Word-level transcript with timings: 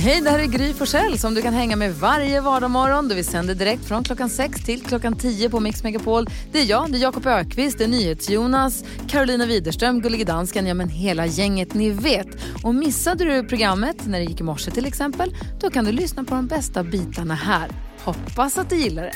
Hej, 0.00 0.20
det 0.20 0.30
här 0.30 0.38
är 0.38 0.46
Gry 0.46 0.74
Forssell 0.74 1.18
som 1.18 1.34
du 1.34 1.42
kan 1.42 1.54
hänga 1.54 1.76
med 1.76 1.94
varje 1.94 2.40
vardagsmorgon. 2.40 3.08
Vi 3.08 3.24
sänder 3.24 3.54
direkt 3.54 3.84
från 3.84 4.04
klockan 4.04 4.30
6 4.30 4.64
till 4.64 4.82
klockan 4.82 5.16
10 5.16 5.50
på 5.50 5.60
Mix 5.60 5.82
Megapol. 5.82 6.26
Det 6.52 6.60
är 6.60 6.64
jag, 6.64 6.92
det 6.92 6.98
är 6.98 7.02
Jakob 7.02 7.26
Ökvist, 7.26 7.78
det 7.78 7.84
är 7.84 7.88
NyhetsJonas, 7.88 8.84
Carolina 9.08 9.46
Widerström, 9.46 10.00
Gullige 10.00 10.24
Dansken, 10.24 10.66
ja 10.66 10.74
men 10.74 10.88
hela 10.88 11.26
gänget 11.26 11.74
ni 11.74 11.90
vet. 11.90 12.26
Och 12.64 12.74
missade 12.74 13.24
du 13.24 13.48
programmet 13.48 14.06
när 14.06 14.18
det 14.18 14.24
gick 14.24 14.40
i 14.40 14.42
morse 14.42 14.70
till 14.70 14.86
exempel, 14.86 15.36
då 15.60 15.70
kan 15.70 15.84
du 15.84 15.92
lyssna 15.92 16.24
på 16.24 16.34
de 16.34 16.46
bästa 16.46 16.82
bitarna 16.82 17.34
här. 17.34 17.70
Hoppas 18.04 18.58
att 18.58 18.70
du 18.70 18.76
gillar 18.76 19.02
det. 19.02 19.12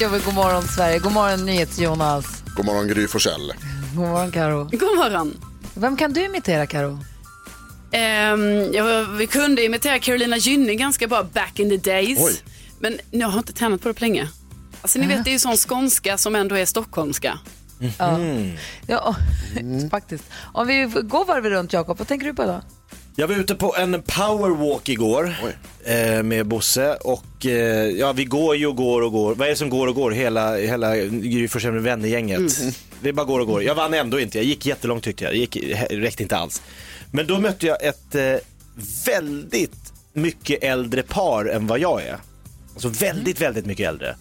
Jag 0.00 0.08
vill 0.08 0.22
god 0.24 0.34
morgon 0.34 0.62
Sverige, 0.62 0.98
god 0.98 1.12
morgon 1.12 1.46
NyhetsJonas. 1.46 2.42
God 2.56 2.66
morgon 2.66 2.88
Gry 2.88 3.06
Forssell. 3.06 3.52
God 3.94 4.08
morgon 4.08 4.32
Karo. 4.32 4.64
God 4.64 4.96
morgon. 4.96 5.40
Vem 5.74 5.96
kan 5.96 6.12
du 6.12 6.24
imitera 6.24 6.66
Karo? 6.66 6.98
Ehm, 7.92 8.72
ja, 8.72 9.06
vi 9.18 9.26
kunde 9.26 9.64
imitera 9.64 9.98
Carolina 9.98 10.36
Gynning 10.36 10.78
ganska 10.78 11.06
bra 11.06 11.22
back 11.22 11.58
in 11.58 11.70
the 11.70 11.90
days. 11.90 12.18
Oj. 12.20 12.32
Men 12.80 12.98
jag 13.10 13.28
har 13.28 13.38
inte 13.38 13.52
tränat 13.52 13.80
på 13.80 13.88
det 13.88 13.94
på 13.94 14.04
länge. 14.04 14.28
Alltså 14.82 14.98
ni 14.98 15.06
vet 15.06 15.24
det 15.24 15.30
är 15.30 15.32
ju 15.32 15.38
sån 15.38 15.56
skånska 15.56 16.18
som 16.18 16.34
ändå 16.34 16.54
är 16.54 16.64
stockholmska. 16.64 17.38
Ja, 17.98 18.18
ja 18.86 19.16
faktiskt. 19.90 20.24
Om 20.52 20.66
vi 20.66 20.90
går 21.02 21.24
varvet 21.24 21.50
runt 21.50 21.72
Jakob, 21.72 21.98
vad 21.98 22.08
tänker 22.08 22.26
du 22.26 22.34
på 22.34 22.44
då? 22.44 22.62
Jag 23.16 23.28
var 23.28 23.34
ute 23.34 23.54
på 23.54 23.74
en 23.76 24.02
powerwalk 24.02 24.88
igår 24.88 25.34
eh, 25.84 26.22
med 26.22 26.46
Bosse 26.46 26.94
och 26.94 27.46
eh, 27.46 27.88
ja, 27.88 28.12
vi 28.12 28.24
går 28.24 28.56
ju 28.56 28.66
och 28.66 28.76
går 28.76 29.02
och 29.02 29.12
går. 29.12 29.34
Vad 29.34 29.46
är 29.46 29.50
det 29.50 29.56
som 29.56 29.70
går 29.70 29.86
och 29.86 29.94
går? 29.94 30.10
Hela, 30.10 30.56
hela 30.56 30.96
Gry 30.96 31.48
vänner-gänget. 31.62 32.58
Vi 33.00 33.12
bara 33.12 33.26
går 33.26 33.40
och 33.40 33.46
går. 33.46 33.62
Jag 33.62 33.74
vann 33.74 33.94
ändå 33.94 34.20
inte. 34.20 34.38
Jag 34.38 34.44
gick 34.44 34.66
jättelångt 34.66 35.04
tyckte 35.04 35.24
jag. 35.24 35.32
Det 35.32 35.38
gick, 35.38 35.56
räckte 35.90 36.22
inte 36.22 36.36
alls. 36.36 36.62
Men 37.12 37.26
då 37.26 37.38
mötte 37.40 37.66
jag 37.66 37.84
ett 37.84 38.14
eh, 38.14 38.34
väldigt 39.06 39.92
mycket 40.12 40.64
äldre 40.64 41.02
par 41.02 41.44
än 41.44 41.66
vad 41.66 41.78
jag 41.78 42.02
är. 42.02 42.18
Alltså 42.74 42.88
väldigt, 42.88 43.40
väldigt 43.40 43.66
mycket 43.66 43.88
äldre. 43.88 44.16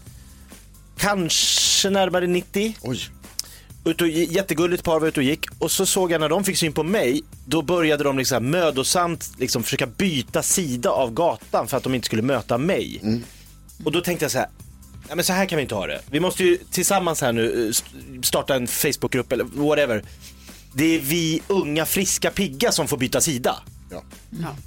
Kanske 0.97 1.89
närmare 1.89 2.27
90. 2.27 2.75
Oj. 2.81 2.99
Ute 3.85 4.03
och, 4.03 4.09
jättegulligt 4.09 4.83
par 4.83 4.99
var 4.99 5.07
ute 5.07 5.19
och 5.19 5.23
gick 5.23 5.45
och 5.59 5.71
så 5.71 5.85
såg 5.85 6.11
jag 6.11 6.21
när 6.21 6.29
de 6.29 6.43
fick 6.43 6.57
syn 6.57 6.73
på 6.73 6.83
mig, 6.83 7.21
då 7.45 7.61
började 7.61 8.03
de 8.03 8.17
liksom 8.17 8.49
mödosamt 8.51 9.29
liksom 9.39 9.63
försöka 9.63 9.85
byta 9.87 10.43
sida 10.43 10.89
av 10.89 11.13
gatan 11.13 11.67
för 11.67 11.77
att 11.77 11.83
de 11.83 11.95
inte 11.95 12.05
skulle 12.05 12.21
möta 12.21 12.57
mig. 12.57 13.01
Och 13.85 13.91
då 13.91 14.01
tänkte 14.01 14.25
jag 14.25 14.31
så 14.31 14.37
här, 14.37 14.47
nej 15.07 15.15
men 15.15 15.25
så 15.25 15.33
här 15.33 15.45
kan 15.45 15.57
vi 15.57 15.61
inte 15.61 15.75
ha 15.75 15.87
det. 15.87 16.01
Vi 16.11 16.19
måste 16.19 16.43
ju 16.43 16.57
tillsammans 16.71 17.21
här 17.21 17.31
nu 17.33 17.63
eh, 17.65 17.69
st- 17.69 17.89
starta 18.23 18.55
en 18.55 18.67
Facebookgrupp 18.67 19.31
eller 19.31 19.43
whatever. 19.43 20.03
Det 20.77 20.95
är 20.95 20.99
vi 20.99 21.41
unga, 21.47 21.85
friska, 21.85 22.31
pigga 22.31 22.71
som 22.71 22.87
får 22.87 22.97
byta 22.97 23.21
sida. 23.21 23.55
Ja. 23.91 24.01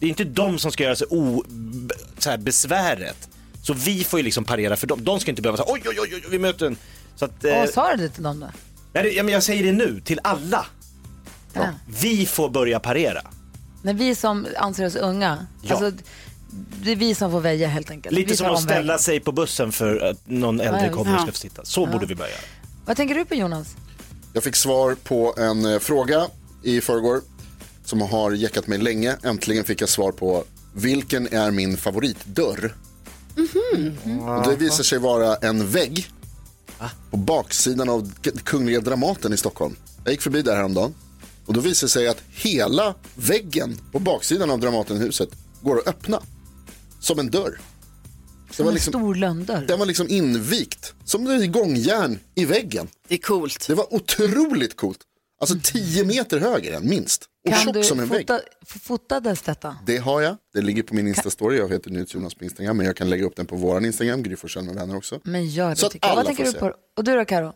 Det 0.00 0.06
är 0.06 0.10
inte 0.10 0.24
de 0.24 0.58
som 0.58 0.72
ska 0.72 0.84
göra 0.84 0.96
sig 0.96 1.06
o, 1.10 1.44
så 2.18 2.30
här 2.30 2.38
besväret. 2.38 3.28
Så 3.62 3.72
vi 3.74 4.04
får 4.04 4.18
ju 4.20 4.24
liksom 4.24 4.44
parera 4.44 4.76
för 4.76 4.86
dem. 4.86 5.04
De 5.04 5.20
ska 5.20 5.30
inte 5.30 5.42
behöva 5.42 5.56
säga 5.56 5.66
oj, 5.74 5.82
oj, 5.86 5.96
oj, 6.00 6.08
oj, 6.14 6.22
vi 6.30 6.38
möter 6.38 6.66
en. 6.66 6.76
Så 7.16 7.24
att, 7.24 7.44
eh, 7.44 7.54
Vad 7.58 7.68
sa 7.70 7.90
du 7.96 8.02
det 8.02 8.08
till 8.08 8.22
dem 8.22 8.40
då? 8.40 8.46
Nej, 8.92 9.02
det- 9.02 9.10
ja, 9.12 9.22
men 9.22 9.34
jag 9.34 9.42
säger 9.42 9.64
det 9.64 9.72
nu 9.72 10.00
till 10.04 10.20
alla. 10.24 10.66
Ja. 11.52 11.68
Vi 12.00 12.26
får 12.26 12.50
börja 12.50 12.80
parera. 12.80 13.22
När 13.82 13.94
vi 13.94 14.14
som 14.14 14.46
anser 14.58 14.86
oss 14.86 14.96
unga, 14.96 15.46
Ja. 15.62 15.74
alltså, 15.74 16.02
det 16.82 16.92
är 16.92 16.96
vi 16.96 17.14
som 17.14 17.30
får 17.30 17.40
välja 17.40 17.68
helt 17.68 17.90
enkelt. 17.90 18.14
Lite 18.14 18.30
vi 18.30 18.36
som 18.36 18.46
att 18.54 18.62
ställa 18.62 18.98
sig 18.98 19.20
på 19.20 19.32
bussen 19.32 19.72
för 19.72 20.00
att 20.00 20.26
någon 20.28 20.60
äldre 20.60 20.86
Ja, 20.86 20.92
kommer 20.92 21.12
och 21.14 21.18
ja. 21.18 21.22
ska 21.22 21.32
få 21.32 21.38
sitta. 21.38 21.64
Så 21.64 21.86
borde 21.86 22.06
vi 22.06 22.14
börja. 22.14 22.34
Vad 22.86 22.96
tänker 22.96 23.14
du 23.14 23.24
på 23.24 23.34
Jonas? 23.34 23.76
Jag 24.32 24.42
fick 24.42 24.56
svar 24.56 24.96
på 25.04 25.34
en 25.36 25.64
eh, 25.64 25.78
fråga 25.78 26.26
i 26.62 26.80
förrgår 26.80 27.20
som 27.84 28.00
har 28.00 28.32
jäckat 28.32 28.66
mig 28.66 28.78
länge. 28.78 29.16
Äntligen 29.22 29.64
fick 29.64 29.82
jag 29.82 29.88
svar 29.88 30.12
på 30.12 30.44
vilken 30.74 31.34
är 31.34 31.50
min 31.50 31.76
favoritdörr? 31.76 32.76
Och 34.38 34.50
det 34.50 34.56
visar 34.56 34.84
sig 34.84 34.98
vara 34.98 35.36
en 35.36 35.68
vägg 35.70 36.10
på 37.10 37.16
baksidan 37.16 37.88
av 37.88 38.12
Kungliga 38.44 38.80
Dramaten 38.80 39.32
i 39.32 39.36
Stockholm. 39.36 39.76
Jag 40.04 40.12
gick 40.12 40.22
förbi 40.22 40.42
där 40.42 40.56
häromdagen 40.56 40.94
och 41.46 41.54
då 41.54 41.60
visade 41.60 41.86
det 41.86 41.90
sig 41.90 42.08
att 42.08 42.22
hela 42.28 42.94
väggen 43.14 43.78
på 43.92 43.98
baksidan 43.98 44.50
av 44.50 44.60
Dramatenhuset 44.60 45.28
går 45.62 45.78
att 45.78 45.88
öppna 45.88 46.22
som 47.00 47.18
en 47.18 47.30
dörr. 47.30 47.60
Det 48.50 48.54
Som 48.56 48.64
var 48.64 48.70
en 48.70 48.74
liksom, 48.74 48.90
stor 48.92 49.14
lönndörr. 49.14 49.64
den 49.68 49.78
var 49.78 49.86
liksom 49.86 50.06
invikt 50.08 50.94
som 51.04 51.26
ett 51.26 51.52
gångjärn 51.52 52.18
i 52.34 52.44
väggen. 52.44 52.88
Det 53.08 53.14
är 53.14 53.18
coolt. 53.18 53.64
Det 53.68 53.74
var 53.74 53.94
otroligt 53.94 54.76
coolt. 54.76 54.98
Alltså 55.40 55.56
10 55.62 56.04
meter 56.04 56.38
högre 56.40 56.76
än 56.76 56.88
minst. 56.88 57.24
Och 57.46 57.52
Kan 57.52 57.74
tjock 57.74 57.84
som 57.84 58.00
en 58.00 58.08
vägg. 58.08 58.20
fota, 58.20 58.40
f- 58.62 58.76
fotades 58.82 59.42
detta? 59.42 59.76
Det 59.86 59.96
har 59.96 60.20
jag. 60.20 60.36
Det 60.54 60.60
ligger 60.60 60.82
på 60.82 60.94
min 60.94 61.14
Insta-story. 61.14 61.58
Jag 61.58 61.68
heter 61.68 61.90
NyhetsJonas 61.90 62.34
på 62.34 62.44
Instagram. 62.44 62.76
Men 62.76 62.86
jag 62.86 62.96
kan 62.96 63.10
lägga 63.10 63.24
upp 63.26 63.36
den 63.36 63.46
på 63.46 63.56
våran 63.56 63.84
Instagram, 63.84 64.22
Gry 64.22 64.36
med 64.66 64.74
vänner 64.74 64.96
också. 64.96 65.20
Men 65.24 65.46
gör 65.46 65.70
det 65.70 65.76
Så 65.76 65.86
att 65.86 65.92
tycker 65.92 66.08
jag. 66.08 66.14
Vad 66.16 66.18
alla 66.18 66.26
tänker 66.26 66.44
får 66.44 66.52
du 66.52 66.58
se. 66.58 66.58
på? 66.58 66.72
Och 66.96 67.04
du 67.04 67.14
då 67.16 67.24
Karo? 67.24 67.52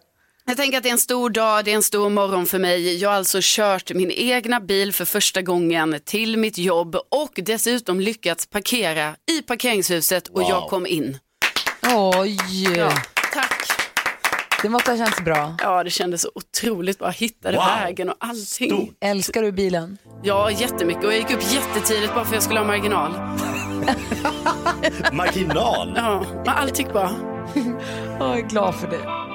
Jag 0.47 0.57
tänker 0.57 0.77
att 0.79 0.83
det 0.83 0.89
är 0.89 0.93
en 0.93 0.99
stor 0.99 1.31
dag, 1.31 1.65
det 1.65 1.71
är 1.71 1.75
en 1.75 1.83
stor 1.83 2.11
morgon 2.11 2.47
för 2.47 2.59
mig. 2.59 2.97
Jag 2.97 3.09
har 3.11 3.17
alltså 3.17 3.39
kört 3.43 3.93
min 3.95 4.11
egna 4.11 4.61
bil 4.61 4.93
för 4.93 5.05
första 5.05 5.43
gången 5.43 6.01
till 6.05 6.37
mitt 6.37 6.59
jobb 6.59 6.97
och 7.09 7.33
dessutom 7.37 8.01
lyckats 8.01 8.47
parkera 8.47 9.17
i 9.31 9.43
parkeringshuset 9.43 10.29
och 10.29 10.43
jag 10.43 10.69
kom 10.71 10.87
in. 10.87 11.19
Oj, 11.95 12.39
Ja, 12.77 12.93
tack. 13.33 13.63
det 14.63 14.69
måste 14.69 14.91
ha 14.91 14.99
känts 14.99 15.21
bra. 15.21 15.57
Ja, 15.63 15.85
det 15.85 15.91
kändes 15.91 16.23
så 16.23 16.31
otroligt 16.35 16.99
bra. 16.99 17.09
Hittade 17.09 17.57
Wow. 17.57 17.65
vägen 17.67 18.09
och 18.09 18.17
allting. 18.21 18.71
Stort. 18.71 18.97
Älskar 19.01 19.43
du 19.43 19.53
bilen? 19.53 19.99
Ja, 20.23 20.51
jättemycket. 20.51 21.05
Och 21.05 21.13
jag 21.13 21.19
gick 21.19 21.31
upp 21.31 21.53
jättetidigt 21.53 22.15
bara 22.15 22.25
för 22.25 22.29
att 22.31 22.35
jag 22.35 22.43
skulle 22.43 22.61
ha 22.61 22.67
marginal. 22.67 23.13
Marginal. 25.13 25.93
Ja, 25.97 26.25
men 26.37 26.49
allt 26.49 26.79
gick 26.79 26.93
bra. 26.93 27.11
Jag 28.19 28.39
är 28.39 28.43
glad 28.49 28.75
för 28.75 28.89
det. 28.89 29.34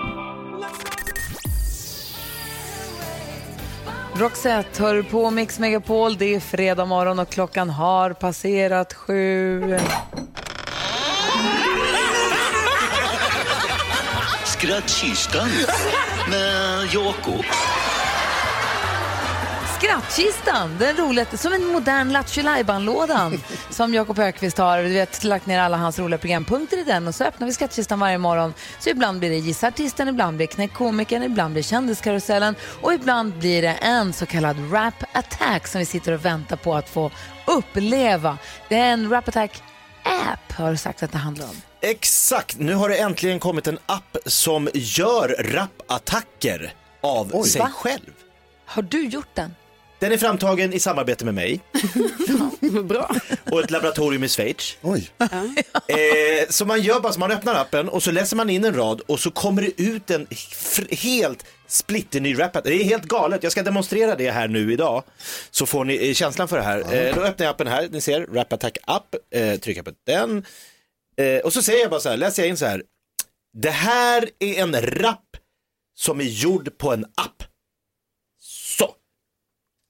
Roxette 4.20 4.84
hör 4.84 5.02
på 5.02 5.32
Mix 5.32 5.60
Megapol. 5.60 6.18
Det 6.18 6.36
är 6.36 6.40
fredag 6.40 6.86
morgon 6.86 7.20
och 7.20 7.30
klockan 7.30 7.70
har 7.70 8.14
passerat 8.14 8.94
sju. 8.94 9.78
Skrattkistan 14.46 15.50
med 16.30 16.88
Jakob. 16.94 17.46
Skrattkistan, 19.80 20.78
den 20.80 20.98
roligaste, 20.98 21.38
som 21.38 21.54
en 21.54 21.66
modern 21.66 22.12
Lattjo 22.12 22.44
lådan 22.80 23.42
som 23.70 23.94
Jakob 23.94 24.18
Högqvist 24.18 24.58
har. 24.58 24.82
Vi 24.82 25.00
har 25.00 25.28
lagt 25.28 25.46
ner 25.46 25.60
alla 25.60 25.78
hans 25.78 26.00
roliga 26.00 26.18
programpunkter 26.18 26.78
i 26.78 26.84
den 26.84 27.08
och 27.08 27.16
så 27.16 27.24
öppnar 27.24 27.48
vi 27.48 27.54
skattkistan 27.54 28.00
varje 28.00 28.18
morgon. 28.18 28.54
Så 28.80 28.90
ibland 28.90 29.20
blir 29.20 29.30
det 29.30 29.36
Gissa 29.38 29.68
artisten, 29.68 30.08
ibland 30.08 30.38
blir 30.38 30.48
det 30.48 30.54
Knäck 30.54 30.74
komikern, 30.74 31.24
ibland 31.24 31.54
blir 31.54 31.64
det 31.64 31.68
Kändiskarusellen 31.68 32.56
och 32.82 32.94
ibland 32.94 33.34
blir 33.34 33.62
det 33.62 33.74
en 33.74 34.14
så 34.14 34.26
kallad 34.26 34.74
rap 34.74 35.04
attack 35.14 35.68
som 35.68 35.80
vi 35.80 35.86
sitter 35.86 36.12
och 36.12 36.26
väntar 36.26 36.56
på 36.56 36.76
att 36.76 36.90
få 36.90 37.12
uppleva. 37.46 38.38
Det 38.70 38.76
är 38.76 38.94
en 38.94 39.10
rap 39.10 39.28
attack 39.28 39.64
app 40.04 40.52
har 40.52 40.72
du 40.72 40.78
sagt 40.78 41.04
att 41.04 41.12
det 41.12 41.18
handlar 41.18 41.46
om. 41.46 41.56
Exakt, 41.82 42.60
nu 42.60 42.74
har 42.74 42.90
det 42.90 42.98
äntligen 42.98 43.40
kommit 43.40 43.68
en 43.68 43.80
app 43.86 44.18
som 44.26 44.70
gör 44.74 45.36
rapattacker 45.40 46.74
av 47.02 47.44
sig 47.44 47.62
Va? 47.62 47.72
själv. 47.76 48.12
Har 48.66 48.82
du 48.82 49.06
gjort 49.06 49.36
den? 49.36 49.56
Den 50.00 50.12
är 50.12 50.18
framtagen 50.18 50.74
i 50.74 50.80
samarbete 50.80 51.26
med 51.26 51.34
mig 51.34 51.60
Bra. 52.84 53.16
och 53.52 53.60
ett 53.64 53.72
laboratorium 53.72 54.24
i 54.24 54.28
Schweiz. 54.28 54.78
Oj. 54.82 55.10
Eh, 55.88 56.50
så 56.50 56.66
man 56.66 56.82
gör 56.82 57.00
bara 57.00 57.14
så 57.14 57.20
man 57.20 57.32
öppnar 57.32 57.56
appen 57.56 57.90
och 57.90 58.04
så 58.04 58.12
läser 58.12 58.36
man 58.36 58.50
in 58.50 58.66
en 58.66 58.74
rad 58.74 59.02
och 59.02 59.20
så 59.20 59.32
kommer 59.32 59.62
det 59.62 59.82
ut 59.82 60.12
en 60.12 60.28
helt 60.92 61.46
splitterny 61.68 62.34
rap 62.34 62.54
Det 62.64 62.74
är 62.74 62.84
helt 62.84 63.04
galet. 63.06 63.44
Jag 63.44 63.52
ska 63.52 63.64
demonstrera 63.64 64.16
det 64.16 64.32
här 64.32 64.48
nu 64.48 64.74
idag. 64.74 65.04
Så 65.52 65.66
får 65.66 65.86
ni 65.86 66.08
eh, 66.10 66.14
känslan 66.14 66.48
för 66.48 66.58
det 66.58 66.64
här. 66.64 66.80
Eh, 66.80 67.16
då 67.16 67.22
öppnar 67.22 67.46
jag 67.46 67.52
appen 67.52 67.68
här. 67.68 67.88
Ni 67.92 68.02
ser 68.02 68.26
Rap 68.26 68.54
Attack 68.54 68.78
app. 68.88 69.16
Eh, 69.36 69.56
trycker 69.60 69.82
på 69.82 69.92
den. 70.06 70.46
Eh, 71.18 71.38
och 71.38 71.54
så 71.54 71.62
säger 71.62 71.80
jag 71.80 71.90
bara 71.90 72.00
så 72.00 72.10
här, 72.10 72.18
läser 72.18 72.44
jag 72.44 72.50
in 72.50 72.58
så 72.58 72.66
här. 72.66 72.84
Det 73.62 73.72
här 73.72 74.30
är 74.40 74.62
en 74.64 74.82
rap 74.82 75.26
som 76.00 76.20
är 76.20 76.26
gjord 76.26 76.78
på 76.78 76.94
en 76.94 77.06
app. 77.06 77.44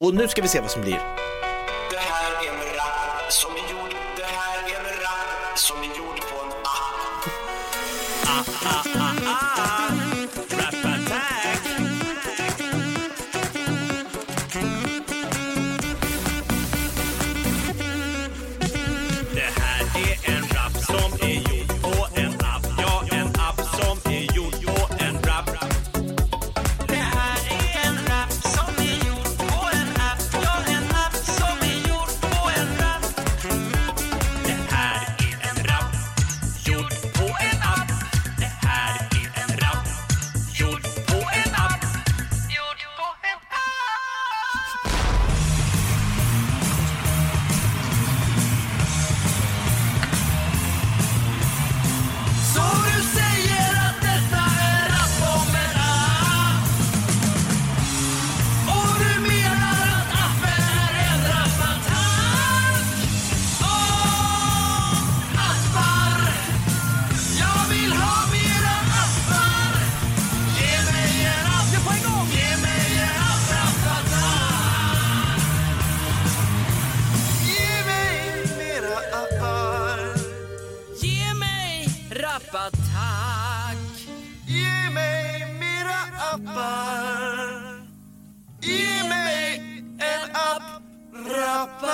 Och 0.04 0.16
nu 0.16 0.28
ska 0.28 0.42
vi 0.42 0.48
se 0.48 0.62
vad 0.62 0.72
som 0.72 0.81
blir. 0.81 1.19
Rappar 86.45 87.83
i 88.62 89.03
mig 89.09 89.62
en 90.00 90.30
app-rappata 90.33 91.89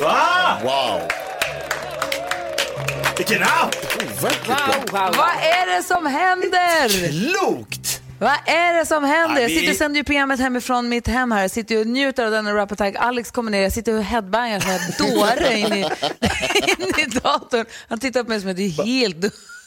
Va? 0.00 0.58
Wow. 0.62 1.00
Vilken 3.18 3.42
app! 3.42 3.74
Overkligt 3.96 4.90
bra. 4.90 5.10
Vad 5.16 5.28
är 5.28 5.76
det 5.76 5.82
som 5.82 6.06
händer? 6.06 7.08
Klokt! 7.08 8.02
Vad 8.20 8.38
är 8.46 8.74
det 8.78 8.86
som 8.86 9.04
händer? 9.04 9.36
Ja, 9.36 9.48
Jag 9.48 9.50
sitter 9.50 9.70
och 9.72 9.76
sänder 9.76 9.98
ju 9.98 10.04
programmet 10.04 10.40
hemifrån 10.40 10.88
mitt 10.88 11.06
hem 11.06 11.32
här. 11.32 11.40
Jag 11.42 11.50
sitter 11.50 11.80
och 11.80 11.86
njuter 11.86 12.24
av 12.24 12.30
denna 12.30 12.54
rap 12.54 12.72
attack. 12.72 12.94
Alex 12.98 13.30
kommer 13.30 13.50
ner, 13.50 13.62
jag 13.62 13.72
sitter 13.72 13.94
och 13.98 14.04
headbangar 14.04 14.60
som 14.60 14.70
en 14.70 14.80
dåre 15.14 15.58
in 15.58 15.72
i, 15.72 15.80
in 16.78 16.92
i 16.98 17.04
datorn. 17.04 17.64
Han 17.88 17.98
tittar 17.98 18.22
på 18.24 18.28
mig 18.30 18.40
som 18.40 18.50
att 18.50 18.58
jag 18.58 18.66
är 18.66 18.84
helt 18.84 19.16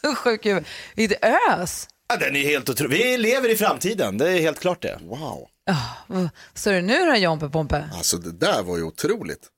sjuk 0.17 0.45
i 0.45 0.49
huvudet. 0.49 1.19
Ös. 1.51 1.87
Ja, 2.07 2.17
den 2.17 2.35
är 2.35 2.43
helt 2.43 2.69
otrolig. 2.69 2.97
Vi 2.97 3.17
lever 3.17 3.49
i 3.49 3.55
framtiden, 3.57 4.17
det 4.17 4.29
är 4.29 4.39
helt 4.41 4.59
klart 4.59 4.81
det. 4.81 4.99
Wow. 5.01 5.47
Vad 6.07 6.29
Så 6.53 6.69
är 6.69 6.73
det 6.73 6.81
nu 6.81 7.05
då, 7.05 7.15
Jompe 7.15 7.49
Pompe? 7.49 7.89
Alltså 7.93 8.17
det 8.17 8.31
där 8.31 8.63
var 8.63 8.77
ju 8.77 8.83
otroligt. 8.83 9.49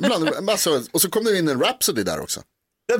Bland, 0.00 0.50
alltså, 0.50 0.82
och 0.92 1.00
så 1.00 1.10
kom 1.10 1.24
det 1.24 1.38
in 1.38 1.48
en 1.48 1.60
Rhapsody 1.60 2.02
där 2.02 2.20
också. 2.20 2.42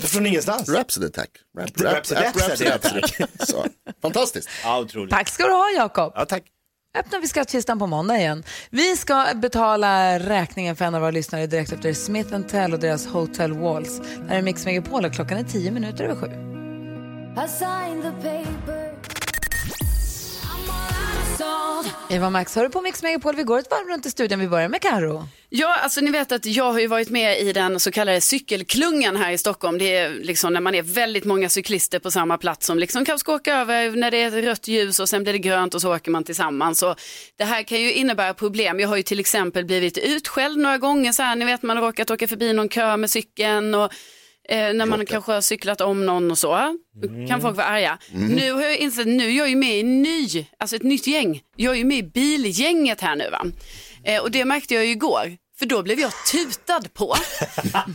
Från 0.00 0.26
ingenstans. 0.26 0.69
Rhapsody 0.69 1.08
tack. 1.10 1.31
Rap, 1.58 1.70
Rhapsody, 1.81 2.20
Rhapsody, 2.20 2.70
Rhapsody. 2.70 3.00
Så, 3.46 3.66
fantastiskt. 4.02 4.48
Ja, 4.64 4.81
otroligt. 4.81 5.10
Tack 5.10 5.28
ska 5.28 5.44
du 5.46 5.52
ha, 5.52 5.70
Jakob. 5.70 6.12
Ja, 6.14 6.25
tack 6.25 6.42
öppnar 6.98 7.20
vi 7.20 7.28
skattkistan 7.28 7.78
på 7.78 7.87
måndag 7.87 8.19
igen. 8.19 8.44
Vi 8.70 8.96
ska 8.96 9.26
betala 9.34 10.19
räkningen 10.19 10.76
för 10.76 10.84
en 10.84 10.94
av 10.94 11.00
våra 11.00 11.10
lyssnare 11.10 11.46
direkt 11.46 11.72
efter 11.72 11.92
Smith 11.92 12.40
Tell 12.40 12.72
och 12.72 12.81
deras 12.81 13.06
Hotel 13.06 13.52
Walls. 13.52 13.98
Det 13.98 14.28
här 14.28 14.38
är 14.38 14.42
Mix 14.42 14.64
Megapol 14.64 15.04
och 15.04 15.12
klockan 15.12 15.38
är 15.38 15.44
tio 15.44 15.70
minuter 15.70 16.04
över 16.04 16.14
sju. 16.14 16.26
Eva 22.09 22.31
Max, 22.31 22.56
hör 22.56 22.62
du 22.62 22.71
på 22.71 22.81
Mix 22.81 23.03
Megapol? 23.03 23.37
Vi 23.37 23.43
går 23.43 23.59
ett 23.59 23.71
varv 23.71 23.88
runt 23.88 24.06
i 24.06 24.11
studion. 24.11 24.38
Vi 24.38 24.49
börjar 24.49 24.69
med 24.69 24.81
Karo. 24.81 25.29
Ja, 25.49 25.77
alltså 25.82 26.00
ni 26.00 26.11
vet 26.11 26.32
att 26.32 26.47
jag 26.47 26.73
har 26.73 26.81
ju 26.81 26.87
varit 26.87 27.11
med 27.11 27.41
i 27.41 27.53
den 27.53 27.81
så 27.81 27.91
kallade 27.91 28.21
cykelklungan 28.21 29.17
här 29.17 29.32
i 29.32 29.38
Stockholm. 29.38 29.79
Det 29.79 29.97
är 29.97 30.11
liksom 30.11 30.53
när 30.53 30.61
man 30.61 30.75
är 30.75 30.82
väldigt 30.82 31.25
många 31.25 31.49
cyklister 31.49 31.99
på 31.99 32.11
samma 32.11 32.38
plats 32.38 32.67
som 32.67 32.79
liksom 32.79 33.05
kanske 33.05 33.21
ska 33.21 33.35
åka 33.35 33.55
över 33.55 33.91
när 33.91 34.11
det 34.11 34.23
är 34.23 34.31
rött 34.31 34.69
ljus 34.69 35.00
och 35.00 35.09
sen 35.09 35.23
blir 35.23 35.32
det 35.32 35.38
grönt 35.38 35.75
och 35.75 35.81
så 35.81 35.94
åker 35.97 36.11
man 36.11 36.25
tillsammans. 36.25 36.82
Och 36.82 37.00
det 37.37 37.44
här 37.44 37.62
kan 37.62 37.81
ju 37.81 37.93
innebära 37.93 38.35
problem. 38.35 38.81
Jag 38.81 38.88
har 38.88 38.97
ju 38.97 39.03
till 39.03 39.21
exempel 39.21 39.65
blivit 39.65 39.99
utskälld 39.99 40.59
några 40.59 40.79
gånger 40.79 41.12
så 41.12 41.23
här, 41.23 41.37
ni 41.37 41.44
vet 41.44 41.62
man 41.62 41.76
har 41.76 41.85
råkat 41.85 42.11
åka 42.11 42.29
förbi 42.29 42.53
någon 42.53 42.69
kö 42.69 42.97
med 42.97 43.11
cykeln 43.11 43.75
och 43.75 43.93
eh, 44.50 44.73
när 44.75 44.87
man 44.87 45.06
kanske 45.06 45.32
har 45.32 45.41
cyklat 45.41 45.81
om 45.81 46.06
någon 46.06 46.31
och 46.31 46.38
så. 46.38 46.79
Då 47.02 47.08
kan 47.29 47.41
folk 47.41 47.56
vara 47.56 47.67
arga. 47.67 47.99
Nu 48.12 48.52
har 48.52 48.62
jag 48.62 48.76
insett, 48.79 49.06
nu 49.06 49.26
är 49.29 49.38
jag 49.38 49.49
ju 49.49 49.56
med 49.56 49.79
i 49.79 49.82
ny, 49.82 50.47
alltså 50.58 50.76
ett 50.76 50.82
nytt 50.82 51.06
gäng. 51.06 51.41
Jag 51.56 51.73
är 51.75 51.79
ju 51.79 51.85
med 51.85 51.99
i 51.99 52.02
bilgänget 52.02 53.00
här 53.00 53.17
nu 53.17 53.31
va. 53.31 53.47
Eh, 54.05 54.23
och 54.23 54.31
det 54.31 54.44
märkte 54.44 54.75
jag 54.75 54.85
ju 54.85 54.91
igår. 54.91 55.37
För 55.61 55.67
då 55.67 55.83
blev 55.83 56.01
jag 56.01 56.12
tutad 56.33 56.95
på. 56.95 57.17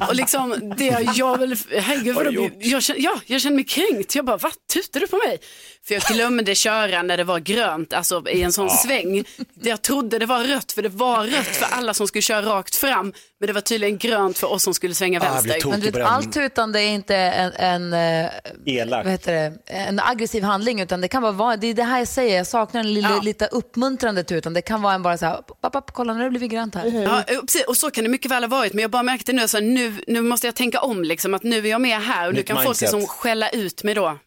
Och 0.08 0.16
liksom, 0.16 0.74
det 0.78 1.08
jag 1.16 1.38
väl, 1.40 1.56
herregud, 1.72 2.16
Vad 2.16 2.28
jag, 2.60 2.84
kände, 2.84 3.02
ja, 3.02 3.20
jag 3.26 3.42
kände 3.42 3.56
mig 3.56 3.66
kränkt. 3.66 4.16
Jag 4.16 4.26
bara, 4.26 4.38
vad 4.38 4.52
tutar 4.74 5.00
du 5.00 5.08
på 5.08 5.18
mig? 5.28 5.40
För 5.88 5.94
jag 5.94 6.04
glömde 6.04 6.56
köra 6.56 7.02
när 7.02 7.18
det 7.18 7.24
var 7.24 7.40
grönt, 7.40 7.94
alltså 7.94 8.30
i 8.30 8.42
en 8.42 8.54
sån 8.54 8.70
sväng. 8.70 9.24
Det 9.54 9.70
jag 9.70 9.82
trodde 9.82 10.20
det 10.20 10.26
var 10.26 10.44
rött, 10.44 10.72
för 10.72 10.82
det 10.82 10.90
var 10.90 11.24
rött 11.26 11.48
för 11.48 11.66
alla 11.76 11.94
som 11.94 12.08
skulle 12.08 12.22
köra 12.22 12.42
rakt 12.46 12.76
fram. 12.76 13.14
Men 13.40 13.48
det 13.48 13.54
var 13.54 13.62
tydligen 13.62 13.98
grönt 13.98 14.38
för 14.38 14.52
oss 14.52 14.64
som 14.64 14.74
skulle 14.74 14.94
svänga 14.96 15.22
Ah, 15.22 15.26
jag 15.26 15.32
vänster. 15.34 15.70
Men 15.70 15.80
du 15.80 16.02
allt 16.02 16.34
tutande 16.34 16.82
är 16.82 16.90
inte 16.90 17.16
en, 17.16 17.52
en, 17.92 17.94
eh, 18.26 18.32
Elak. 18.66 19.04
vad 19.06 19.12
heter 19.12 19.34
det, 19.34 19.54
en 19.66 20.00
aggressiv 20.00 20.44
handling 20.44 20.82
utan 20.82 21.02
det 21.02 21.08
kan 21.08 21.38
vara, 21.38 21.58
det 21.58 21.68
är 21.68 21.74
det 21.74 21.84
här 21.84 21.98
jag 22.00 22.08
säger, 22.08 22.38
jag 22.38 22.48
saknar 22.48 22.82
en 22.82 22.94
lilla, 22.94 23.10
Ja. 23.10 23.22
lite 23.22 23.48
uppmuntrande 23.48 24.24
tutan. 24.24 24.54
Det 24.54 24.62
kan 24.62 24.82
vara 24.82 24.94
en 24.94 25.04
bara 25.04 25.18
så 25.18 25.26
här, 25.26 25.42
papp, 25.62 25.74
papp, 25.74 25.92
kolla 25.94 26.14
nu 26.14 26.20
har 26.20 26.24
det 26.24 26.30
blivit 26.30 26.52
grönt 26.52 26.76
här. 26.76 26.86
Ja, 27.04 27.24
eh, 27.28 27.40
precis. 27.56 27.68
Och 27.68 27.78
så 27.78 27.92
kan 27.92 28.04
det 28.04 28.10
mycket 28.10 28.32
väl 28.32 28.44
ha 28.44 28.48
varit, 28.48 28.74
men 28.74 28.82
jag 28.82 28.92
bara 28.92 29.04
märkte 29.04 29.34
nu, 29.34 29.48
så 29.48 29.58
här, 29.58 29.64
nu, 29.64 30.02
nu 30.08 30.22
måste 30.22 30.48
jag 30.48 30.56
tänka 30.56 30.80
om, 30.82 31.04
liksom, 31.04 31.34
att 31.34 31.44
nu 31.44 31.58
är 31.58 31.70
jag 31.72 31.82
med 31.82 32.02
här 32.02 32.28
och 32.28 32.34
nu 32.34 32.44
kan 32.44 32.64
folk 32.64 32.82
liksom 32.82 33.08
skälla 33.08 33.50
ut 33.50 33.84
mig 33.84 33.94
då. 33.94 34.20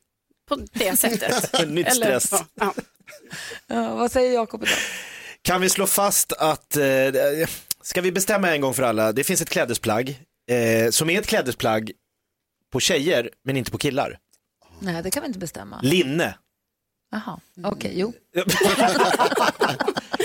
På 0.49 0.57
det 0.73 0.99
sättet. 0.99 1.69
Nytt 1.69 1.87
Eller, 1.87 2.19
stress. 2.19 2.45
ja, 2.55 2.75
ja. 2.77 2.83
Ja, 3.67 3.95
vad 3.95 4.13
säger 4.13 4.35
Jakob 4.35 4.63
idag? 4.63 4.75
Kan 5.43 5.61
vi 5.61 5.69
slå 5.69 5.87
fast 5.87 6.33
att, 6.33 6.77
eh, 6.77 6.85
ska 7.83 8.01
vi 8.01 8.13
bestämma 8.13 8.51
en 8.51 8.61
gång 8.61 8.75
för 8.75 8.83
alla, 8.83 9.13
det 9.13 9.25
finns 9.25 9.43
ett 9.43 9.49
klädesplagg 9.49 10.21
eh, 10.51 10.91
som 10.91 11.11
är 11.11 11.21
ett 11.21 11.27
klädesplagg 11.27 11.93
på 12.73 12.81
tjejer 12.81 13.31
men 13.45 13.57
inte 13.57 13.71
på 13.71 13.79
killar. 13.79 14.19
Nej, 14.81 15.03
det 15.03 15.11
kan 15.11 15.23
vi 15.23 15.27
inte 15.27 15.39
bestämma. 15.39 15.81
Linne. 15.83 16.35
Jaha, 17.11 17.41
okej, 17.65 17.93
jo. 17.95 18.13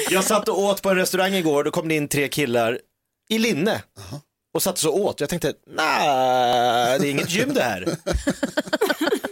Jag 0.10 0.24
satt 0.24 0.50
och 0.50 0.60
åt 0.60 0.82
på 0.82 0.90
en 0.90 0.96
restaurang 0.96 1.34
igår, 1.34 1.64
då 1.64 1.72
kom 1.72 1.88
det 1.88 1.96
in 1.96 2.08
tre 2.08 2.28
killar 2.28 2.80
i 3.34 3.40
linne 3.40 3.84
och 4.54 4.64
satt 4.64 4.78
så 4.78 4.92
åt. 4.92 5.20
Jag 5.20 5.30
tänkte, 5.30 5.54
nej, 5.68 7.00
det 7.00 7.08
är 7.08 7.12
inget 7.12 7.32
gym 7.32 7.54
det 7.54 7.64
här. 7.64 7.98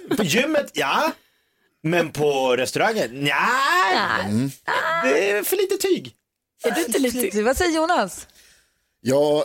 på 0.18 0.24
gymmet, 0.24 0.72
ja. 0.74 1.12
Men 1.84 2.12
på 2.12 2.56
restaurangen, 2.56 3.10
nej. 3.24 4.50
Det 5.04 5.32
är 5.32 5.44
för 5.44 5.58
lite 5.58 5.78
tyg. 5.78 6.16
Är 6.64 6.72
det 6.72 6.82
inte 6.82 7.00
lite... 7.00 7.42
Vad 7.42 7.58
säger 7.58 7.72
Jonas? 7.72 8.28
Jag 9.02 9.44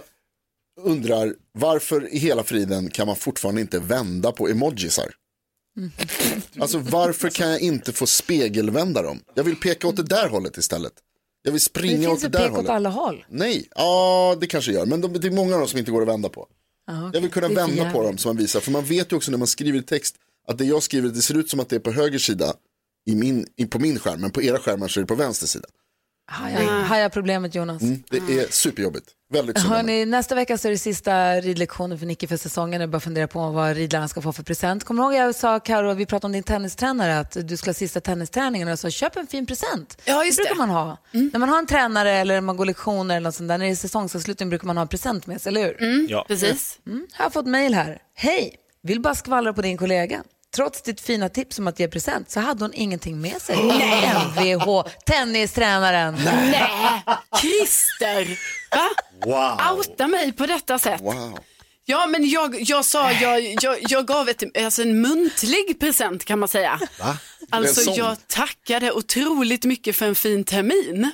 undrar 0.80 1.34
varför 1.52 2.14
i 2.14 2.18
hela 2.18 2.44
friden 2.44 2.90
kan 2.90 3.06
man 3.06 3.16
fortfarande 3.16 3.60
inte 3.60 3.78
vända 3.78 4.32
på 4.32 4.48
emojisar? 4.48 5.14
Alltså 6.60 6.78
varför 6.78 7.30
kan 7.30 7.50
jag 7.50 7.60
inte 7.60 7.92
få 7.92 8.06
spegelvända 8.06 9.02
dem? 9.02 9.20
Jag 9.34 9.44
vill 9.44 9.56
peka 9.56 9.88
åt 9.88 9.96
det 9.96 10.02
där 10.02 10.28
hållet 10.28 10.56
istället. 10.56 10.92
Jag 11.46 11.52
vill 11.52 11.58
Det 11.58 11.64
springa 11.64 12.08
åt 12.10 12.20
finns 12.20 12.22
det 12.22 12.28
där 12.28 12.38
pek 12.38 12.50
åt 12.50 12.56
hållet. 12.56 12.70
alla 12.70 12.88
håll. 12.88 13.24
Nej, 13.28 13.68
ja 13.76 14.36
det 14.40 14.46
kanske 14.46 14.72
gör. 14.72 14.86
Men 14.86 15.00
de, 15.00 15.12
det 15.12 15.26
är 15.26 15.30
många 15.30 15.54
av 15.54 15.60
dem 15.60 15.68
som 15.68 15.78
inte 15.78 15.90
går 15.90 16.02
att 16.02 16.08
vända 16.08 16.28
på. 16.28 16.46
Aha, 16.90 17.10
Jag 17.14 17.20
vill 17.20 17.30
kunna 17.30 17.48
det 17.48 17.54
vända 17.54 17.90
på 17.90 18.02
dem 18.02 18.18
som 18.18 18.28
man 18.28 18.36
visar. 18.36 18.60
För 18.60 18.70
man 18.70 18.84
vet 18.84 19.12
ju 19.12 19.16
också 19.16 19.30
när 19.30 19.38
man 19.38 19.46
skriver 19.46 19.80
text 19.80 20.16
att 20.48 20.58
det 20.58 20.64
jag 20.64 20.82
skriver 20.82 21.08
det 21.08 21.22
ser 21.22 21.38
ut 21.38 21.50
som 21.50 21.60
att 21.60 21.68
det 21.68 21.76
är 21.76 21.80
på 21.80 21.90
höger 21.90 22.18
sida 22.18 22.54
i 23.06 23.14
min, 23.14 23.46
på 23.70 23.78
min 23.78 23.98
skärm. 23.98 24.20
Men 24.20 24.30
på 24.30 24.42
era 24.42 24.58
skärmar 24.58 24.88
så 24.88 25.00
är 25.00 25.02
det 25.02 25.08
på 25.08 25.14
vänster 25.14 25.46
sida. 25.46 25.68
Hajar 26.28 27.08
problemet 27.08 27.54
Jonas. 27.54 27.82
Mm, 27.82 28.02
det 28.10 28.16
är 28.16 28.50
superjobbigt. 28.50 29.06
Väldigt. 29.32 29.58
Hörrni, 29.58 30.04
nästa 30.06 30.34
vecka 30.34 30.58
så 30.58 30.68
är 30.68 30.72
det 30.72 30.78
sista 30.78 31.40
ridlektionen 31.40 31.98
för 31.98 32.06
Nicky 32.06 32.26
för 32.26 32.36
säsongen. 32.36 32.80
Jag 32.80 32.90
bara 32.90 33.00
funderar 33.00 33.26
på 33.26 33.50
vad 33.50 33.76
ridlarna 33.76 34.08
ska 34.08 34.22
få 34.22 34.32
för 34.32 34.42
present. 34.42 34.84
Kommer 34.84 35.02
du 35.02 35.08
ihåg 35.08 35.26
jag 35.26 35.34
sa, 35.34 35.60
Karo, 35.60 35.94
vi 35.94 36.06
pratade 36.06 36.26
om 36.26 36.32
din 36.32 36.42
tennistränare, 36.42 37.18
att 37.18 37.36
du 37.48 37.56
skulle 37.56 37.70
ha 37.70 37.74
sista 37.74 38.00
tennisträningen 38.00 38.68
och 38.68 38.72
jag 38.72 38.78
sa 38.78 38.90
köp 38.90 39.16
en 39.16 39.26
fin 39.26 39.46
present. 39.46 40.02
Ja, 40.04 40.24
just 40.24 40.38
det 40.38 40.42
brukar 40.42 40.54
det. 40.54 40.58
man 40.58 40.70
ha. 40.70 40.98
När 41.12 41.38
man 41.38 41.48
har 41.48 41.58
en 41.58 41.66
tränare 41.66 42.10
eller 42.10 42.40
man 42.40 42.56
går 42.56 42.64
lektioner 42.64 43.16
eller 43.16 43.24
något 43.24 43.34
sånt 43.34 43.48
där, 43.48 43.58
när 43.58 43.66
det 43.66 43.72
är 43.72 43.76
säsongsavslutning 43.76 44.48
brukar 44.48 44.66
man 44.66 44.76
ha 44.76 44.82
en 44.82 44.88
present 44.88 45.26
med 45.26 45.40
sig, 45.40 45.50
eller 45.50 45.62
hur? 45.78 46.06
Ja. 46.10 46.24
Precis. 46.28 46.78
Mm. 46.86 47.06
Jag 47.16 47.24
har 47.24 47.30
fått 47.30 47.46
mejl 47.46 47.74
här. 47.74 47.98
Hej, 48.14 48.54
vill 48.82 49.00
bara 49.00 49.14
skvallra 49.14 49.52
på 49.52 49.62
din 49.62 49.78
kollega. 49.78 50.22
Trots 50.54 50.82
ditt 50.82 51.00
fina 51.00 51.28
tips 51.28 51.58
om 51.58 51.66
att 51.66 51.80
ge 51.80 51.88
present 51.88 52.30
så 52.30 52.40
hade 52.40 52.64
hon 52.64 52.74
ingenting 52.74 53.20
med 53.20 53.42
sig. 53.42 53.56
Mvh, 54.36 54.82
tennistränaren. 55.06 56.14
Nej, 56.24 57.02
Christer! 57.40 58.38
Va? 58.70 58.88
Wow. 59.24 59.76
Outa 59.78 60.06
mig 60.08 60.32
på 60.32 60.46
detta 60.46 60.78
sätt. 60.78 61.00
Wow. 61.00 61.38
Ja, 61.84 62.06
men 62.06 62.28
jag, 62.30 62.60
jag 62.60 62.84
sa, 62.84 63.12
jag, 63.12 63.56
jag, 63.62 63.78
jag 63.80 64.06
gav 64.06 64.28
ett, 64.28 64.42
alltså 64.64 64.82
en 64.82 65.00
muntlig 65.00 65.80
present 65.80 66.24
kan 66.24 66.38
man 66.38 66.48
säga. 66.48 66.80
En 67.00 67.16
Alltså 67.50 67.90
jag 67.90 68.16
tackade 68.28 68.92
otroligt 68.92 69.64
mycket 69.64 69.96
för 69.96 70.06
en 70.06 70.14
fin 70.14 70.44
termin. 70.44 71.10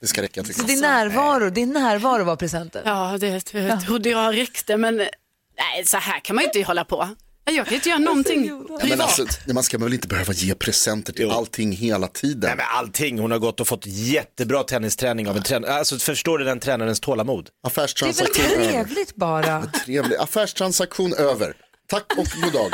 Det 0.00 0.06
ska 0.06 0.22
räcka 0.22 0.42
tycker 0.42 0.54
Så 0.54 0.60
jag. 0.60 0.68
din 0.68 0.80
närvaro, 0.80 1.50
din 1.50 1.72
närvaro 1.72 2.24
var 2.24 2.36
presenten. 2.36 2.82
Ja, 2.84 3.16
det 3.20 3.52
jag 3.52 3.84
trodde 3.86 4.08
jag 4.08 4.36
räckte, 4.36 4.76
men 4.76 4.96
nej, 4.96 5.84
så 5.84 5.96
här 5.96 6.20
kan 6.20 6.36
man 6.36 6.42
ju 6.42 6.46
inte 6.46 6.62
hålla 6.62 6.84
på. 6.84 7.08
Jag 7.52 7.66
kan 7.66 7.74
inte 7.74 7.88
göra 7.88 7.98
någonting 7.98 8.64
men 8.68 8.78
privat. 8.78 9.00
alltså, 9.00 9.26
man 9.52 9.62
ska 9.62 9.78
väl 9.78 9.92
inte 9.94 10.08
behöva 10.08 10.32
ge 10.32 10.54
presenter 10.54 11.12
till 11.12 11.22
Jo. 11.22 11.30
allting 11.30 11.72
hela 11.72 12.08
tiden. 12.08 12.40
Nej 12.40 12.56
men 12.56 12.66
allting, 12.78 13.18
hon 13.18 13.30
har 13.30 13.38
gått 13.38 13.60
och 13.60 13.68
fått 13.68 13.86
jättebra 13.86 14.62
tennisträning 14.62 15.28
av 15.28 15.36
en 15.36 15.42
tränare. 15.42 15.74
Alltså 15.74 15.98
förstår 15.98 16.38
du 16.38 16.44
den 16.44 16.60
tränarens 16.60 17.00
tålamod? 17.00 17.44
Det 17.44 17.48
är 17.48 17.52
väl 17.62 17.70
Affärstransaktion 17.72 18.44
trevligt 18.68 19.14
bara. 19.16 19.66
Trevlig. 19.84 20.16
Affärstransaktion 20.16 21.14
över. 21.14 21.56
Tack 21.88 22.12
och 22.16 22.26
god 22.42 22.52
dag. 22.52 22.72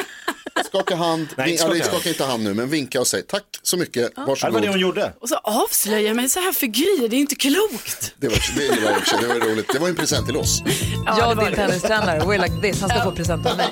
Skaka 0.67 0.97
hand, 0.97 1.29
Nej, 1.37 1.51
inte 1.51 1.63
ja, 1.65 1.69
skaka 1.71 1.85
skaka 1.85 2.09
inte 2.09 2.25
hand 2.25 2.45
nu, 2.45 2.55
men 2.55 2.69
vinka 2.71 3.01
och 3.01 3.07
säg 3.07 3.23
tack 3.23 3.43
så 3.63 3.77
mycket, 3.77 4.15
Det 4.15 4.21
var 4.21 4.27
varsågod. 4.27 4.63
det 4.63 4.69
hon 4.69 4.79
gjorde. 4.81 5.13
Och 5.21 5.29
så 5.29 5.37
avslöjar 5.37 6.01
jag 6.01 6.17
mig 6.17 6.29
så 6.29 6.41
här 6.41 6.53
för 6.53 6.67
Gry, 6.67 7.09
det 7.09 7.17
är 7.17 7.21
inte 7.21 7.35
klokt. 7.35 8.15
Det 8.19 8.29
var, 8.29 8.37
det, 8.57 8.81
var, 8.85 8.91
och 8.91 8.97
för 8.97 9.07
sig- 9.07 9.19
det 9.21 9.27
var 9.29 9.35
roligt. 9.51 9.73
Det 9.73 9.79
var 9.79 9.89
en 9.89 9.97
present 9.97 10.27
till 10.27 10.37
oss. 10.37 10.63
Ja, 11.07 11.19
jag 11.19 11.31
det 11.31 11.35
var 11.35 11.45
din 11.45 11.51
det. 11.51 11.57
tennistränare, 11.67 12.19
we're 12.21 12.43
like 12.43 12.61
this, 12.73 12.81
han 12.81 12.91
ska 12.91 13.03
få 13.05 13.13
present 13.13 13.47
av 13.47 13.57
mig. 13.57 13.67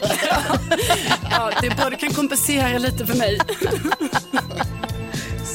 Ja, 1.31 1.51
det 1.61 1.67
är 1.67 1.75
bra, 1.77 1.91
du 1.91 1.97
kan 1.97 2.11
kompensera 2.11 2.79
lite 2.79 3.07
för 3.07 3.15
mig. 3.17 3.41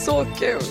Så 0.05 0.27
kul. 0.39 0.62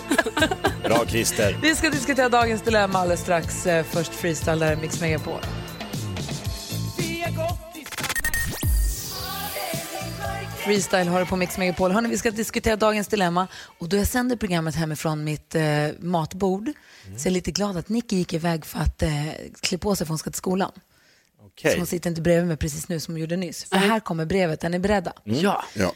Bra 0.84 1.04
Christer. 1.08 1.58
Vi 1.62 1.75
ska 1.75 1.90
diskutera 1.90 2.28
dagens 2.28 2.62
dilemma 2.62 2.99
alldeles 2.99 3.20
strax. 3.20 3.66
Eh, 3.66 3.84
Först 3.90 4.14
freestyle 4.14 4.58
där 4.58 4.73
är 4.73 4.76
Mix 4.76 5.00
Megapol. 5.00 5.40
Freestyle 10.64 11.09
har 11.09 11.21
du 11.21 11.26
på 11.26 11.37
Mix 11.37 11.59
Megapol. 11.59 11.92
Hörrni, 11.92 12.09
vi 12.09 12.18
ska 12.18 12.30
diskutera 12.30 12.76
dagens 12.76 13.09
dilemma 13.09 13.47
och 13.78 13.88
då 13.88 13.97
jag 13.97 14.06
sänder 14.06 14.37
programmet 14.37 14.75
hemifrån 14.75 15.25
mitt 15.25 15.54
eh, 15.54 15.62
matbord 15.99 16.71
så 17.16 17.23
är 17.23 17.26
jag 17.26 17.33
lite 17.33 17.50
glad 17.50 17.76
att 17.76 17.88
Nicky 17.88 18.16
gick 18.16 18.33
iväg 18.33 18.66
för 18.66 18.78
att 18.78 19.02
eh, 19.02 19.11
klä 19.61 19.78
på 19.78 19.97
sig 19.97 20.06
för 20.06 20.09
hon 20.09 20.18
ska 20.18 20.30
till 20.30 20.38
skolan. 20.38 20.73
Okej. 21.47 21.73
Så 21.73 21.78
hon 21.78 21.87
sitter 21.87 22.11
inte 22.11 22.23
bredvid 22.23 22.47
mig 22.49 22.56
precis 22.56 22.88
nu 22.88 23.00
som 23.00 23.14
hon 23.14 23.21
gjorde 23.21 23.37
nyss. 23.37 23.64
För 23.64 23.76
här 23.76 24.00
kommer 24.00 24.25
brevet, 24.25 24.64
är 24.64 24.68
ni 24.68 24.78
beredda? 24.78 25.12
Ja. 25.25 25.64
Ja. 25.75 25.92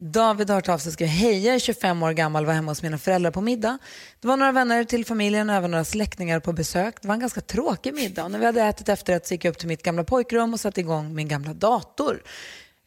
David 0.00 0.48
har 0.48 0.54
hört 0.54 0.68
av 0.68 0.78
sig 0.78 0.90
och 0.90 0.94
skriver, 0.94 1.12
hej 1.12 1.46
jag 1.46 1.54
är 1.54 1.58
25 1.58 2.02
år 2.02 2.12
gammal, 2.12 2.46
var 2.46 2.52
hemma 2.52 2.70
hos 2.70 2.82
mina 2.82 2.98
föräldrar 2.98 3.30
på 3.30 3.40
middag. 3.40 3.78
Det 4.20 4.28
var 4.28 4.36
några 4.36 4.52
vänner 4.52 4.84
till 4.84 5.04
familjen 5.04 5.50
och 5.50 5.56
även 5.56 5.70
några 5.70 5.84
släktingar 5.84 6.40
på 6.40 6.52
besök. 6.52 7.02
Det 7.02 7.08
var 7.08 7.14
en 7.14 7.20
ganska 7.20 7.40
tråkig 7.40 7.94
middag 7.94 8.24
och 8.24 8.30
när 8.30 8.38
vi 8.38 8.46
hade 8.46 8.62
ätit 8.62 8.88
efterrätt 8.88 9.26
så 9.26 9.34
gick 9.34 9.44
jag 9.44 9.52
upp 9.52 9.58
till 9.58 9.68
mitt 9.68 9.82
gamla 9.82 10.04
pojkrum 10.04 10.54
och 10.54 10.60
satte 10.60 10.80
igång 10.80 11.14
min 11.14 11.28
gamla 11.28 11.54
dator. 11.54 12.22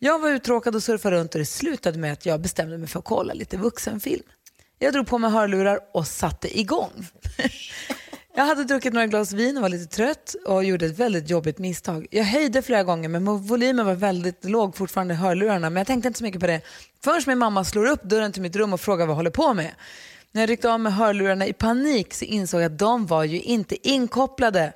Jag 0.03 0.19
var 0.19 0.29
uttråkad 0.29 0.75
och 0.75 0.83
surfade 0.83 1.15
runt 1.15 1.35
och 1.35 1.39
det 1.39 1.45
slutade 1.45 1.97
med 1.97 2.13
att 2.13 2.25
jag 2.25 2.41
bestämde 2.41 2.77
mig 2.77 2.87
för 2.87 2.99
att 2.99 3.05
kolla 3.05 3.33
lite 3.33 3.57
vuxenfilm. 3.57 4.23
Jag 4.79 4.93
drog 4.93 5.07
på 5.07 5.17
mig 5.17 5.31
hörlurar 5.31 5.79
och 5.93 6.07
satte 6.07 6.59
igång. 6.59 7.07
Jag 8.35 8.45
hade 8.45 8.63
druckit 8.63 8.93
några 8.93 9.07
glas 9.07 9.33
vin 9.33 9.57
och 9.57 9.61
var 9.61 9.69
lite 9.69 9.95
trött 9.95 10.35
och 10.45 10.63
gjorde 10.63 10.85
ett 10.85 10.99
väldigt 10.99 11.29
jobbigt 11.29 11.57
misstag. 11.57 12.07
Jag 12.11 12.23
höjde 12.23 12.61
flera 12.61 12.83
gånger 12.83 13.09
men 13.09 13.25
volymen 13.25 13.85
var 13.85 13.93
väldigt 13.93 14.45
låg 14.45 14.75
fortfarande 14.75 15.13
i 15.13 15.17
hörlurarna 15.17 15.69
men 15.69 15.77
jag 15.77 15.87
tänkte 15.87 16.07
inte 16.07 16.17
så 16.17 16.23
mycket 16.23 16.41
på 16.41 16.47
det. 16.47 16.61
Först 17.03 17.27
min 17.27 17.37
mamma 17.37 17.63
slår 17.63 17.85
upp 17.85 18.03
dörren 18.03 18.31
till 18.31 18.41
mitt 18.41 18.55
rum 18.55 18.73
och 18.73 18.81
frågar 18.81 19.05
vad 19.05 19.11
jag 19.11 19.15
håller 19.15 19.31
på 19.31 19.53
med. 19.53 19.71
När 20.31 20.41
jag 20.41 20.49
ryckte 20.49 20.71
av 20.71 20.79
mig 20.79 20.91
hörlurarna 20.91 21.47
i 21.47 21.53
panik 21.53 22.13
så 22.13 22.25
insåg 22.25 22.61
jag 22.61 22.71
att 22.71 22.79
de 22.79 23.05
var 23.05 23.23
ju 23.23 23.41
inte 23.41 23.89
inkopplade. 23.89 24.73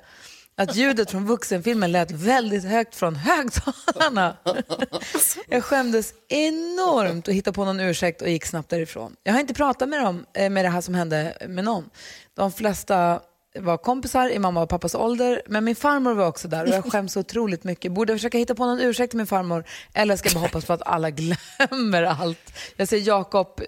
Att 0.58 0.76
ljudet 0.76 1.10
från 1.10 1.26
vuxenfilmen 1.26 1.92
lät 1.92 2.10
väldigt 2.10 2.64
högt 2.64 2.94
från 2.94 3.16
högtalarna. 3.16 4.36
Jag 5.48 5.64
skämdes 5.64 6.14
enormt 6.28 7.28
och 7.28 7.34
hittade 7.34 7.54
på 7.54 7.64
någon 7.64 7.80
ursäkt 7.80 8.22
och 8.22 8.28
gick 8.28 8.46
snabbt 8.46 8.68
därifrån. 8.68 9.16
Jag 9.22 9.32
har 9.32 9.40
inte 9.40 9.54
pratat 9.54 9.88
med 9.88 10.02
dem 10.02 10.26
eh, 10.34 10.50
med 10.50 10.64
det 10.64 10.68
här 10.68 10.80
som 10.80 10.94
hände 10.94 11.36
med 11.48 11.64
någon. 11.64 11.90
De 12.36 12.52
flesta 12.52 13.20
var 13.58 13.76
kompisar 13.76 14.28
i 14.30 14.38
mamma 14.38 14.62
och 14.62 14.68
pappas 14.68 14.94
ålder, 14.94 15.42
men 15.46 15.64
min 15.64 15.76
farmor 15.76 16.14
var 16.14 16.26
också 16.26 16.48
där 16.48 16.62
och 16.62 16.68
jag 16.68 16.92
skäms 16.92 17.16
otroligt 17.16 17.64
mycket. 17.64 17.92
Borde 17.92 18.12
jag 18.12 18.18
försöka 18.20 18.38
hitta 18.38 18.54
på 18.54 18.66
någon 18.66 18.80
ursäkt 18.80 19.10
till 19.10 19.16
min 19.16 19.26
farmor 19.26 19.64
eller 19.94 20.16
ska 20.16 20.28
jag 20.28 20.34
bara 20.34 20.40
hoppas 20.46 20.64
på 20.64 20.72
att 20.72 20.82
alla 20.86 21.10
glömmer 21.10 22.02
allt? 22.02 22.52
Jag 22.76 22.88
säger 22.88 23.06
Jakob 23.06 23.60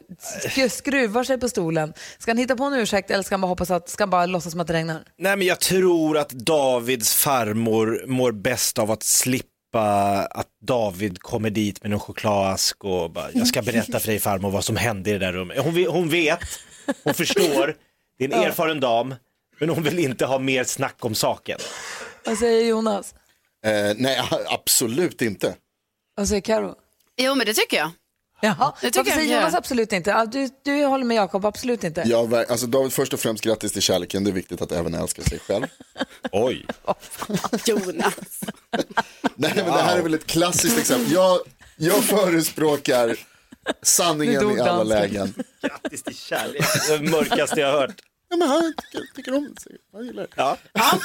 sk- 0.48 0.68
skruvar 0.68 1.24
sig 1.24 1.38
på 1.40 1.48
stolen. 1.48 1.92
Ska 2.18 2.30
han 2.30 2.38
hitta 2.38 2.56
på 2.56 2.64
en 2.64 2.74
ursäkt 2.74 3.10
eller 3.10 3.22
ska 3.22 3.32
han 3.34 3.40
bara 3.40 3.48
hoppas 3.48 3.70
att, 3.70 3.88
ska 3.88 4.02
han 4.02 4.10
bara 4.10 4.26
låtsas 4.26 4.52
som 4.52 4.60
att 4.60 4.66
det 4.66 4.72
regnar? 4.72 5.02
Nej 5.18 5.36
men 5.36 5.46
jag 5.46 5.60
tror 5.60 6.18
att 6.18 6.30
Davids 6.30 7.14
farmor 7.14 8.04
mår 8.06 8.32
bäst 8.32 8.78
av 8.78 8.90
att 8.90 9.02
slippa 9.02 9.46
att 10.30 10.46
David 10.66 11.18
kommer 11.22 11.50
dit 11.50 11.82
med 11.82 11.90
någon 11.90 12.00
chokladask 12.00 12.84
och 12.84 13.10
bara, 13.10 13.26
jag 13.32 13.46
ska 13.46 13.62
berätta 13.62 14.00
för 14.00 14.06
dig 14.06 14.18
farmor 14.18 14.50
vad 14.50 14.64
som 14.64 14.76
hände 14.76 15.10
i 15.10 15.12
det 15.12 15.18
där 15.18 15.32
rummet. 15.32 15.58
Hon, 15.64 15.86
hon 15.86 16.08
vet, 16.08 16.40
hon 17.04 17.14
förstår, 17.14 17.76
det 18.18 18.24
är 18.24 18.28
en 18.32 18.44
erfaren 18.44 18.80
dam, 18.80 19.14
men 19.60 19.68
hon 19.68 19.82
vill 19.82 19.98
inte 19.98 20.26
ha 20.26 20.38
mer 20.38 20.64
snack 20.64 21.04
om 21.04 21.14
saken. 21.14 21.58
Vad 22.24 22.38
säger 22.38 22.68
Jonas? 22.68 23.14
Eh, 23.66 23.72
nej, 23.96 24.22
absolut 24.48 25.22
inte. 25.22 25.54
Vad 26.14 26.28
säger 26.28 26.40
Karo? 26.40 26.74
Jo, 27.16 27.34
men 27.34 27.46
det 27.46 27.54
tycker 27.54 27.76
jag. 27.76 27.90
Jaha, 28.42 28.74
Det 28.80 28.86
tycker 28.86 28.98
varför 28.98 29.10
jag 29.10 29.18
säger. 29.20 29.40
Jonas 29.40 29.54
absolut 29.54 29.92
inte? 29.92 30.26
Du, 30.32 30.48
du 30.64 30.84
håller 30.84 31.04
med 31.04 31.16
Jakob, 31.16 31.46
absolut 31.46 31.84
inte. 31.84 32.02
Ja, 32.06 32.44
alltså 32.48 32.66
David, 32.66 32.92
först 32.92 33.12
och 33.12 33.20
främst 33.20 33.44
grattis 33.44 33.72
till 33.72 33.82
kärleken. 33.82 34.24
Det 34.24 34.30
är 34.30 34.32
viktigt 34.32 34.62
att 34.62 34.72
även 34.72 34.94
älska 34.94 35.22
sig 35.22 35.38
själv. 35.38 35.66
Oj. 36.32 36.66
Jonas. 37.66 38.14
Nej, 39.34 39.52
men 39.54 39.64
det 39.64 39.82
här 39.82 39.98
är 39.98 40.02
väl 40.02 40.14
ett 40.14 40.26
klassiskt 40.26 40.78
exempel. 40.78 41.12
Jag, 41.12 41.38
jag 41.76 42.04
förespråkar 42.04 43.16
sanningen 43.82 44.34
i 44.56 44.60
alla 44.60 44.64
dansken. 44.64 44.88
lägen. 44.88 45.34
Grattis 45.62 46.02
till 46.02 46.16
kärlek, 46.16 46.64
det 46.88 47.10
mörkaste 47.10 47.60
jag 47.60 47.72
har 47.72 47.80
hört. 47.80 48.00
Ja, 48.30 48.36
men 48.36 48.48
han 48.48 48.74
tycker, 48.76 49.14
tycker 49.14 49.34
om 49.34 49.54
det. 49.64 49.76
Han 49.92 50.06
gillar 50.06 50.22
det. 50.22 50.28
Ja. 50.36 50.58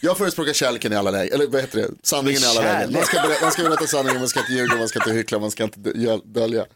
Jag 0.00 0.18
förespråkar 0.18 0.52
kärleken 0.52 0.92
i 0.92 0.96
alla 0.96 1.10
lägen, 1.10 1.34
eller 1.34 1.46
vad 1.46 1.60
heter 1.60 1.78
det? 1.78 1.88
Sanningen 2.02 2.42
i 2.42 2.46
alla 2.46 2.60
lägen. 2.60 2.92
Man 2.92 3.02
ska, 3.04 3.20
berätta, 3.22 3.44
man 3.44 3.52
ska 3.52 3.62
berätta 3.62 3.86
sanningen, 3.86 4.18
man 4.20 4.28
ska 4.28 4.40
inte 4.40 4.52
ljuga, 4.52 4.76
man 4.76 4.88
ska 4.88 4.98
inte 4.98 5.12
hyckla, 5.12 5.38
man 5.38 5.50
ska 5.50 5.64
inte 5.64 5.80
dö- 5.80 6.20
dölja. 6.24 6.66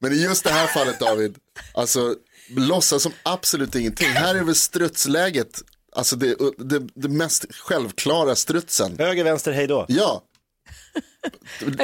Men 0.00 0.12
i 0.12 0.16
just 0.22 0.44
det 0.44 0.50
här 0.50 0.66
fallet 0.66 1.00
David, 1.00 1.36
alltså 1.74 2.16
låtsas 2.56 3.02
som 3.02 3.12
absolut 3.22 3.74
ingenting. 3.74 4.08
Här 4.08 4.34
är 4.34 4.42
väl 4.44 4.54
strutsläget, 4.54 5.62
alltså 5.96 6.16
det, 6.16 6.36
det, 6.58 6.78
det 6.94 7.08
mest 7.08 7.54
självklara 7.54 8.36
strutsen. 8.36 8.98
Höger, 8.98 9.24
vänster, 9.24 9.52
hej 9.52 9.66
då. 9.66 9.86
Ja, 9.88 10.22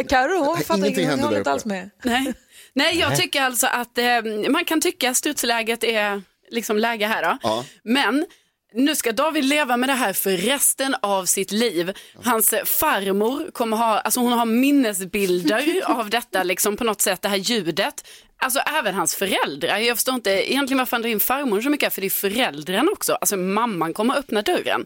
Karo, 0.09 0.45
hon 0.45 0.57
fattar 0.59 0.77
Ingenting 0.79 1.11
hon 1.11 1.21
håller 1.21 1.39
inte 1.39 1.51
alls 1.51 1.65
med. 1.65 1.91
Nej. 2.05 2.35
Nej, 2.73 2.99
jag 2.99 3.17
tycker 3.17 3.43
alltså 3.43 3.67
att 3.67 3.99
eh, 3.99 4.05
man 4.49 4.65
kan 4.65 4.81
tycka 4.81 5.11
att 5.11 5.17
studsläget 5.17 5.85
är 5.85 6.23
liksom 6.51 6.77
läge 6.79 7.07
här 7.07 7.23
då. 7.23 7.39
Ja. 7.43 7.65
Men 7.85 8.27
nu 8.75 8.95
ska 8.97 9.13
David 9.13 9.45
leva 9.45 9.77
med 9.77 9.89
det 9.89 9.93
här 9.95 10.13
för 10.13 10.31
resten 10.31 10.95
av 11.03 11.25
sitt 11.25 11.53
liv. 11.53 11.93
Hans 12.25 12.55
farmor 12.65 13.51
kommer 13.53 13.77
ha, 13.77 13.99
alltså 13.99 14.21
hon 14.21 14.33
har 14.33 14.47
minnesbilder 14.47 15.83
av 15.99 16.11
detta 16.11 16.43
liksom 16.43 16.77
på 16.77 16.85
något 16.85 17.01
sätt, 17.01 17.23
det 17.23 17.29
här 17.29 17.37
ljudet. 17.37 18.07
Alltså 18.39 18.59
även 18.61 18.95
hans 18.95 19.15
föräldrar. 19.15 19.79
Jag 19.79 19.97
förstår 19.97 20.15
inte 20.15 20.53
egentligen 20.53 20.79
varför 20.79 20.97
han 20.97 21.03
drar 21.03 21.11
in 21.11 21.21
farmor 21.21 21.61
så 21.61 21.71
mycket, 21.71 21.95
för 21.95 22.01
det 22.01 22.07
är 22.07 22.11
föräldrarna 22.11 22.91
också. 22.93 23.13
Alltså 23.13 23.37
mamman 23.37 23.95
kommer 23.95 24.15
att 24.15 24.21
öppna 24.21 24.43
dörren. 24.43 24.85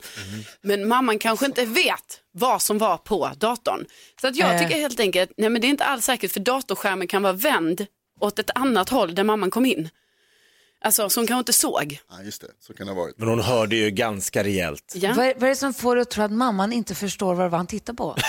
Men 0.63 0.89
mamman 0.89 1.19
kanske 1.19 1.47
inte 1.47 1.65
vet 1.65 2.21
vad 2.33 2.63
som 2.63 2.79
var 2.79 2.97
på 2.97 3.31
datorn. 3.37 3.85
Så 4.21 4.27
att 4.27 4.37
jag 4.37 4.55
Eh. 4.55 4.61
tycker 4.61 4.81
helt 4.81 5.01
enkelt, 5.01 5.31
nej 5.37 5.51
men 5.51 5.61
det 5.61 5.67
är 5.67 5.71
inte 5.71 5.85
alls 5.85 6.05
säkert 6.05 6.33
för 6.33 6.41
datorskärmen 6.41 7.07
kan 7.07 7.23
vara 7.23 7.33
vänd 7.33 7.87
åt 8.21 8.39
ett 8.39 8.51
annat 8.55 8.89
håll 8.89 9.15
där 9.15 9.25
mamman 9.25 9.51
kom 9.51 9.67
in. 9.67 9.89
Alltså 10.85 11.11
som 11.11 11.27
kanske 11.27 11.39
inte 11.39 11.53
såg. 11.53 12.01
ja 12.11 12.23
just 12.23 12.41
det, 12.41 12.49
så 12.61 12.75
kan 12.75 12.87
det 12.87 12.93
ha 12.93 13.01
varit. 13.01 13.19
Men 13.19 13.29
hon 13.29 13.41
hörde 13.41 13.77
ju 13.77 13.91
ganska 13.91 14.45
rejält. 14.45 14.93
Ja. 14.97 15.13
Vad, 15.17 15.27
är, 15.27 15.35
vad 15.35 15.43
är 15.43 15.49
det 15.49 15.57
som 15.57 15.75
får 15.75 15.97
dig 15.97 16.03
att 16.03 16.11
tro 16.11 16.25
att 16.25 16.33
mamman 16.33 16.73
inte 16.73 16.95
förstår 16.95 17.35
vad, 17.35 17.53
han 17.55 17.67
tittar 17.67 17.93
på? 17.93 18.17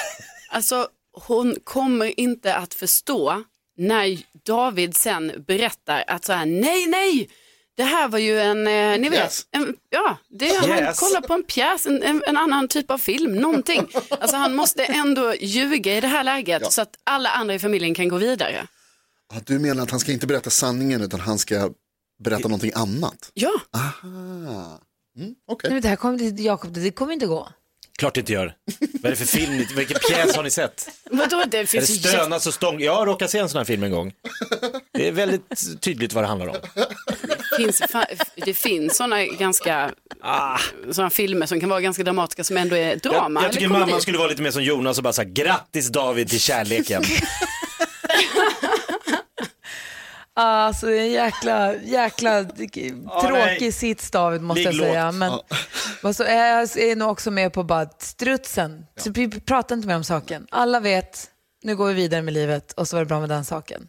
Alltså 0.53 0.88
hon 1.13 1.55
kommer 1.63 2.20
inte 2.20 2.55
att 2.55 2.74
förstå 2.74 3.43
när 3.77 4.20
David 4.46 4.98
sen 4.98 5.31
berättar 5.48 6.03
att 6.08 6.25
så 6.25 6.34
här, 6.34 6.46
nej, 6.46 6.88
nej, 6.88 7.29
det 7.77 7.84
här 7.84 8.08
var 8.08 8.20
ju 8.20 8.39
en, 8.39 8.67
eh, 8.67 9.00
ni 9.00 9.10
vet, 9.10 9.34
en, 9.51 9.75
ja, 9.89 10.17
det 10.29 10.50
är, 10.50 10.84
han 10.84 10.93
kollar 10.93 11.22
på 11.22 11.34
en 11.34 11.43
pjäs, 11.43 11.86
en, 11.86 12.03
en, 12.03 12.24
en 12.27 12.38
annan 12.38 12.67
typ 12.67 12.91
av 12.91 12.98
film, 12.98 13.36
någonting. 13.36 13.88
Alltså 14.10 14.38
han 14.38 14.55
måste 14.55 14.84
ändå 14.86 15.36
ljuga 15.36 15.98
i 15.98 16.01
det 16.01 16.08
här 16.08 16.24
läget 16.24 16.74
så 16.74 16.81
att 16.81 16.96
alla 17.03 17.29
andra 17.29 17.53
i 17.53 17.60
familjen 17.60 17.93
kan 17.93 18.08
gå 18.08 18.17
vidare. 18.17 18.67
Ja, 19.34 19.39
du 19.46 19.60
menar 19.60 19.84
att 19.84 19.91
han 19.91 20.00
ska 20.00 20.12
inte 20.12 20.27
berätta 20.27 20.50
sanningen 20.50 21.01
utan 21.01 21.20
han 21.20 21.38
ska 21.39 21.70
berätta 22.22 22.48
någonting 22.48 22.72
annat? 22.75 23.32
Ja, 23.34 23.51
Aha. 23.75 24.80
Mm, 25.18 25.36
Okej. 25.48 25.70
Nej, 25.70 25.74
men 25.74 25.82
det 25.82 25.88
här 25.88 25.96
kommer, 25.96 26.18
det- 26.32 26.44
Jakob, 26.44 26.74
det, 26.74 26.80
det 26.80 26.92
kommer 26.92 27.13
inte 27.13 27.25
gå. 27.25 27.50
Klart 28.00 28.13
det 28.13 28.20
inte 28.20 28.34
gör. 28.34 28.54
Vad 28.94 29.06
är 29.06 29.10
det 29.10 29.16
för 29.16 29.25
film, 29.25 29.66
vilken 29.75 29.98
pjäs 30.10 30.36
har 30.36 30.44
ni 30.44 30.51
sett? 30.51 30.90
vadå, 31.12 31.44
det 31.48 31.58
Är 31.58 31.62
det 31.62 31.68
finns 31.68 31.90
ju 31.90 31.94
jätte- 31.94 32.08
stönas 32.10 32.48
och 32.48 32.54
stång? 32.54 32.80
Jag 32.82 32.96
har 32.96 33.06
råkat 33.06 33.30
se 33.32 33.38
en 33.38 33.50
sån 33.50 33.58
här 33.58 33.66
film 33.66 33.84
en 33.84 33.92
gång. 33.92 34.13
Det 34.94 35.08
är 35.08 35.12
väldigt 35.12 35.82
tydligt 35.82 36.13
vad 36.13 36.24
det 36.24 36.28
handlar 36.28 36.48
om. 36.48 36.56
finns, 37.58 37.82
fa- 37.82 38.06
det 38.36 38.54
finns 38.54 38.98
sådana 38.98 39.25
ganska, 39.25 39.92
sådana 40.92 41.10
filmer 41.10 41.46
som 41.46 41.60
kan 41.60 41.70
vara 41.70 41.82
ganska 41.82 42.04
dramatiska 42.04 42.44
som 42.44 42.58
ändå 42.58 42.75
är 42.75 42.96
drama. 42.96 43.40
Jag, 43.40 43.48
jag 43.48 43.54
tycker 43.54 43.68
mamman 43.68 44.01
skulle 44.01 44.18
vara 44.18 44.28
lite 44.30 44.42
mer 44.42 44.51
som 44.51 44.63
Jonas 44.63 44.98
och 44.98 45.04
bara 45.04 45.13
säga 45.13 45.30
grattis 45.30 45.88
David 45.90 46.30
till 46.30 46.40
kärleken. 46.40 47.04
Alltså 50.44 50.86
det 50.86 50.98
är 50.98 51.02
en 51.02 51.12
jäkla, 51.12 51.76
jäkla 51.76 52.44
tråkig 53.24 53.62
nej. 53.62 53.72
sits 53.72 54.12
David 54.12 54.42
måste 54.42 54.60
Ligg 54.60 54.68
jag 54.68 54.76
säga. 54.76 55.06
lågt. 55.12 55.16
Men 55.16 55.32
vad 56.04 56.16
så 56.16 56.24
är 56.24 56.48
jag 56.48 56.78
är 56.78 56.96
nog 56.96 57.10
också 57.12 57.32
med 57.32 57.54
på 57.54 57.64
bara 57.64 57.90
strutsen, 58.00 58.86
så 58.98 59.12
vi 59.12 59.30
pratar 59.30 59.76
inte 59.76 59.88
mer 59.88 59.96
om 59.96 60.04
saken. 60.04 60.48
Alla 60.50 60.80
vet, 60.80 61.30
nu 61.64 61.76
går 61.76 61.88
vi 61.88 61.94
vidare 61.94 62.22
med 62.22 62.34
livet 62.34 62.72
och 62.72 62.88
så 62.88 62.96
var 62.96 63.02
det 63.02 63.06
bra 63.08 63.20
med 63.20 63.30
den 63.30 63.46
saken. 63.46 63.88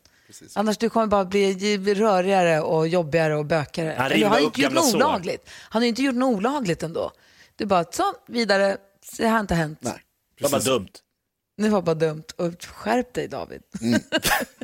Annars 0.54 0.78
du 0.78 0.90
kommer 0.90 1.06
bara 1.06 1.24
bli 1.24 1.78
rörigare 1.94 2.60
och 2.60 2.88
jobbigare 2.88 3.36
och 3.36 3.46
bökigare. 3.46 3.94
Han 3.96 4.06
Eller, 4.06 4.16
river 4.16 4.28
har 4.28 4.38
ju 4.38 4.44
inte 4.44 4.60
gjort 4.60 4.72
något 4.72 4.94
olagligt. 4.94 5.50
Han 5.68 5.82
har 5.82 5.84
ju 5.84 5.88
inte 5.88 6.02
gjort 6.02 6.14
något 6.14 6.36
olagligt 6.36 6.82
ändå. 6.82 7.12
Du 7.56 7.66
bara, 7.66 7.84
så 7.92 8.04
vidare, 8.28 8.76
det 9.18 9.28
har 9.28 9.40
inte 9.40 9.54
hänt. 9.54 9.78
Nej, 9.82 10.02
Det 10.38 10.44
var 10.44 10.50
bara 10.50 10.60
dumt. 10.60 10.88
Det 11.56 11.68
var 11.68 11.82
bara 11.82 11.94
dumt. 11.94 12.24
Och 12.36 12.64
skärp 12.64 13.14
dig 13.14 13.28
David. 13.28 13.62
Mm. 13.80 14.00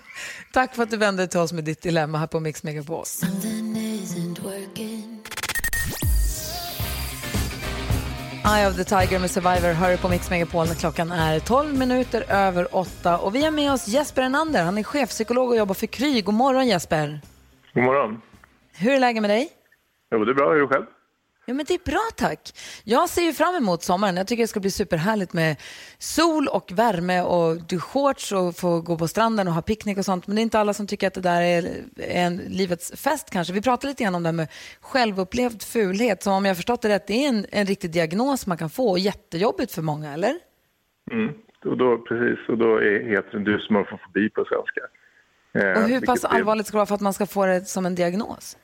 Tack 0.53 0.75
för 0.75 0.83
att 0.83 0.91
du 0.91 0.97
vände 0.97 1.23
dig 1.23 1.29
till 1.29 1.41
oss 1.41 1.53
med 1.53 1.65
ditt 1.65 1.83
dilemma 1.83 2.19
här 2.19 2.27
på 2.27 2.41
Mix 2.41 2.63
Megapol. 2.63 3.05
Eye 8.57 8.69
of 8.69 8.77
the 8.77 8.85
Tiger 8.85 9.19
med 9.19 9.31
Survivor 9.31 9.73
hör 9.73 9.91
du 9.91 9.97
på 9.97 10.09
Mix 10.09 10.31
Megapol 10.31 10.67
när 10.67 10.75
klockan 10.75 11.13
är 11.13 11.41
12 11.41 11.75
minuter 11.79 12.25
över 12.29 12.77
8. 12.77 13.19
Och 13.19 13.35
vi 13.35 13.45
har 13.45 13.51
med 13.51 13.73
oss 13.73 13.89
Jesper 13.89 14.23
Enander. 14.23 14.63
Han 14.63 14.79
är 14.79 14.83
chefpsykolog 14.83 15.49
och 15.49 15.57
jobbar 15.57 15.75
för 15.75 15.87
Kry. 15.87 16.21
God 16.21 16.35
morgon 16.35 16.67
Jesper. 16.67 17.21
God 17.75 17.85
morgon. 17.85 18.21
Hur 18.73 18.93
är 18.93 19.01
läget 19.01 19.23
med 19.23 19.31
dig? 19.31 19.49
Jo, 20.13 20.25
det 20.25 20.33
är 20.33 20.35
bra. 20.35 20.49
Hur 20.51 20.57
är 20.57 20.61
det 20.61 20.69
själv? 20.69 20.85
Ja, 21.49 21.55
men 21.55 21.65
det 21.69 21.75
är 21.75 21.91
bra 21.91 22.09
tack. 22.17 22.53
Jag 22.85 23.09
ser 23.09 23.23
ju 23.23 23.33
fram 23.33 23.55
emot 23.55 23.83
sommaren. 23.83 24.17
Jag 24.17 24.27
tycker 24.27 24.43
det 24.43 24.47
ska 24.49 24.61
bli 24.61 24.71
superhärligt 24.71 25.33
med 25.33 25.57
sol 25.99 26.49
och 26.49 26.73
värme 26.73 27.23
och 27.23 27.63
du 27.69 27.81
shorts 27.81 28.33
och 28.33 28.57
få 28.57 28.81
gå 28.81 28.99
på 28.99 29.09
stranden 29.09 29.49
och 29.49 29.55
ha 29.55 29.63
picknick 29.63 29.99
och 29.99 30.05
sånt. 30.05 30.27
Men 30.27 30.37
det 30.37 30.41
är 30.41 30.43
inte 30.43 30.59
alla 30.59 30.75
som 30.75 30.87
tycker 30.87 31.07
att 31.07 31.15
det 31.15 31.21
där 31.21 31.43
är 31.43 31.65
en 31.99 32.37
livets 32.37 32.93
fest 33.03 33.31
kanske. 33.31 33.53
Vi 33.53 33.63
pratade 33.63 33.89
lite 33.89 34.05
grann 34.05 34.15
om 34.15 34.23
det 34.23 34.29
här 34.29 34.35
med 34.35 34.49
självupplevd 34.81 35.63
fulhet 35.63 36.23
som 36.23 36.33
om 36.33 36.45
jag 36.45 36.57
förstått 36.57 36.83
det 36.83 36.89
rätt, 36.89 37.07
det 37.07 37.25
är 37.25 37.29
en, 37.29 37.47
en 37.51 37.67
riktig 37.67 37.91
diagnos 37.91 38.47
man 38.47 38.59
kan 38.59 38.71
få 38.71 38.91
och 38.91 38.99
jättejobbigt 38.99 39.73
för 39.73 39.83
många, 39.83 40.13
eller? 40.13 40.35
Mm. 41.11 41.35
Och 41.65 41.79
då, 41.79 41.99
precis, 41.99 42.49
och 42.49 42.59
då 42.59 42.77
är, 42.77 43.11
heter 43.11 43.31
den 43.33 43.45
dysmorfofobi 43.45 44.31
på 44.31 44.45
svenska. 44.45 44.81
Eh, 45.55 45.83
Och 45.83 45.89
hur 45.89 46.01
pass 46.01 46.25
allvarligt 46.25 46.67
ska 46.67 46.77
det 46.77 46.79
vara 46.79 46.87
för 46.87 46.95
att 46.95 47.01
man 47.01 47.13
ska 47.13 47.27
få 47.27 47.47
det 47.47 47.65
som 47.65 47.87
en 47.87 47.95
diagnos? 47.95 48.57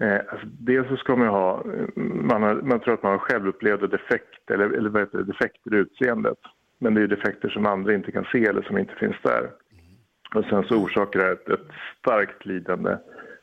Eh, 0.00 0.20
alltså 0.28 0.46
dels 0.58 0.88
så 0.88 0.96
ska 0.96 1.16
man 1.16 1.28
ha, 1.28 1.64
man, 1.96 2.42
har, 2.42 2.54
man 2.54 2.80
tror 2.80 2.94
att 2.94 3.02
man 3.02 3.12
har 3.12 3.18
självupplevda 3.18 3.86
defekt, 3.86 4.50
eller, 4.50 4.70
eller 4.70 4.90
vad 4.90 5.02
heter 5.02 5.18
det, 5.18 5.24
defekter 5.24 5.74
i 5.74 5.78
utseendet. 5.78 6.38
Men 6.78 6.94
det 6.94 7.00
är 7.00 7.02
ju 7.02 7.16
defekter 7.16 7.48
som 7.48 7.66
andra 7.66 7.94
inte 7.94 8.12
kan 8.12 8.24
se 8.24 8.46
eller 8.46 8.62
som 8.62 8.78
inte 8.78 8.94
finns 8.94 9.16
där. 9.22 9.50
Och 10.34 10.44
sen 10.44 10.64
så 10.64 10.74
orsakar 10.74 11.20
det 11.20 11.32
ett, 11.32 11.48
ett 11.48 11.68
starkt 11.98 12.46
lidande 12.46 12.96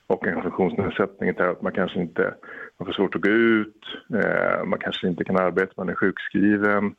och 0.08 0.28
en 0.28 0.42
funktionsnedsättning 0.42 1.34
till 1.34 1.46
att 1.46 1.62
man 1.62 1.72
kanske 1.72 2.00
inte, 2.00 2.34
man 2.78 2.86
får 2.86 2.94
svårt 2.94 3.16
att 3.16 3.22
gå 3.22 3.30
ut, 3.30 3.84
eh, 4.14 4.66
man 4.66 4.80
kanske 4.80 5.08
inte 5.08 5.24
kan 5.24 5.38
arbeta, 5.38 5.74
man 5.78 5.90
är 5.90 5.96
sjukskriven. 5.96 6.96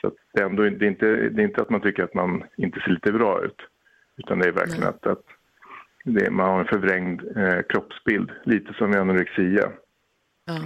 Så 0.00 0.12
det, 0.32 0.40
är 0.40 0.46
ändå, 0.46 0.62
det, 0.62 0.84
är 0.84 0.90
inte, 0.90 1.06
det 1.06 1.42
är 1.42 1.46
inte 1.46 1.62
att 1.62 1.70
man 1.70 1.80
tycker 1.80 2.04
att 2.04 2.14
man 2.14 2.44
inte 2.56 2.80
ser 2.80 2.90
lite 2.90 3.12
bra 3.12 3.44
ut. 3.44 3.60
Utan 4.16 4.38
det 4.38 4.48
är 4.48 4.52
verkligen 4.52 4.88
att, 4.88 5.06
att 5.06 5.24
det, 6.04 6.30
man 6.30 6.50
har 6.50 6.60
en 6.60 6.66
förvrängd 6.66 7.20
eh, 7.36 7.62
kroppsbild, 7.68 8.30
lite 8.44 8.72
som 8.72 8.94
i 8.94 8.96
anorexia. 8.96 9.70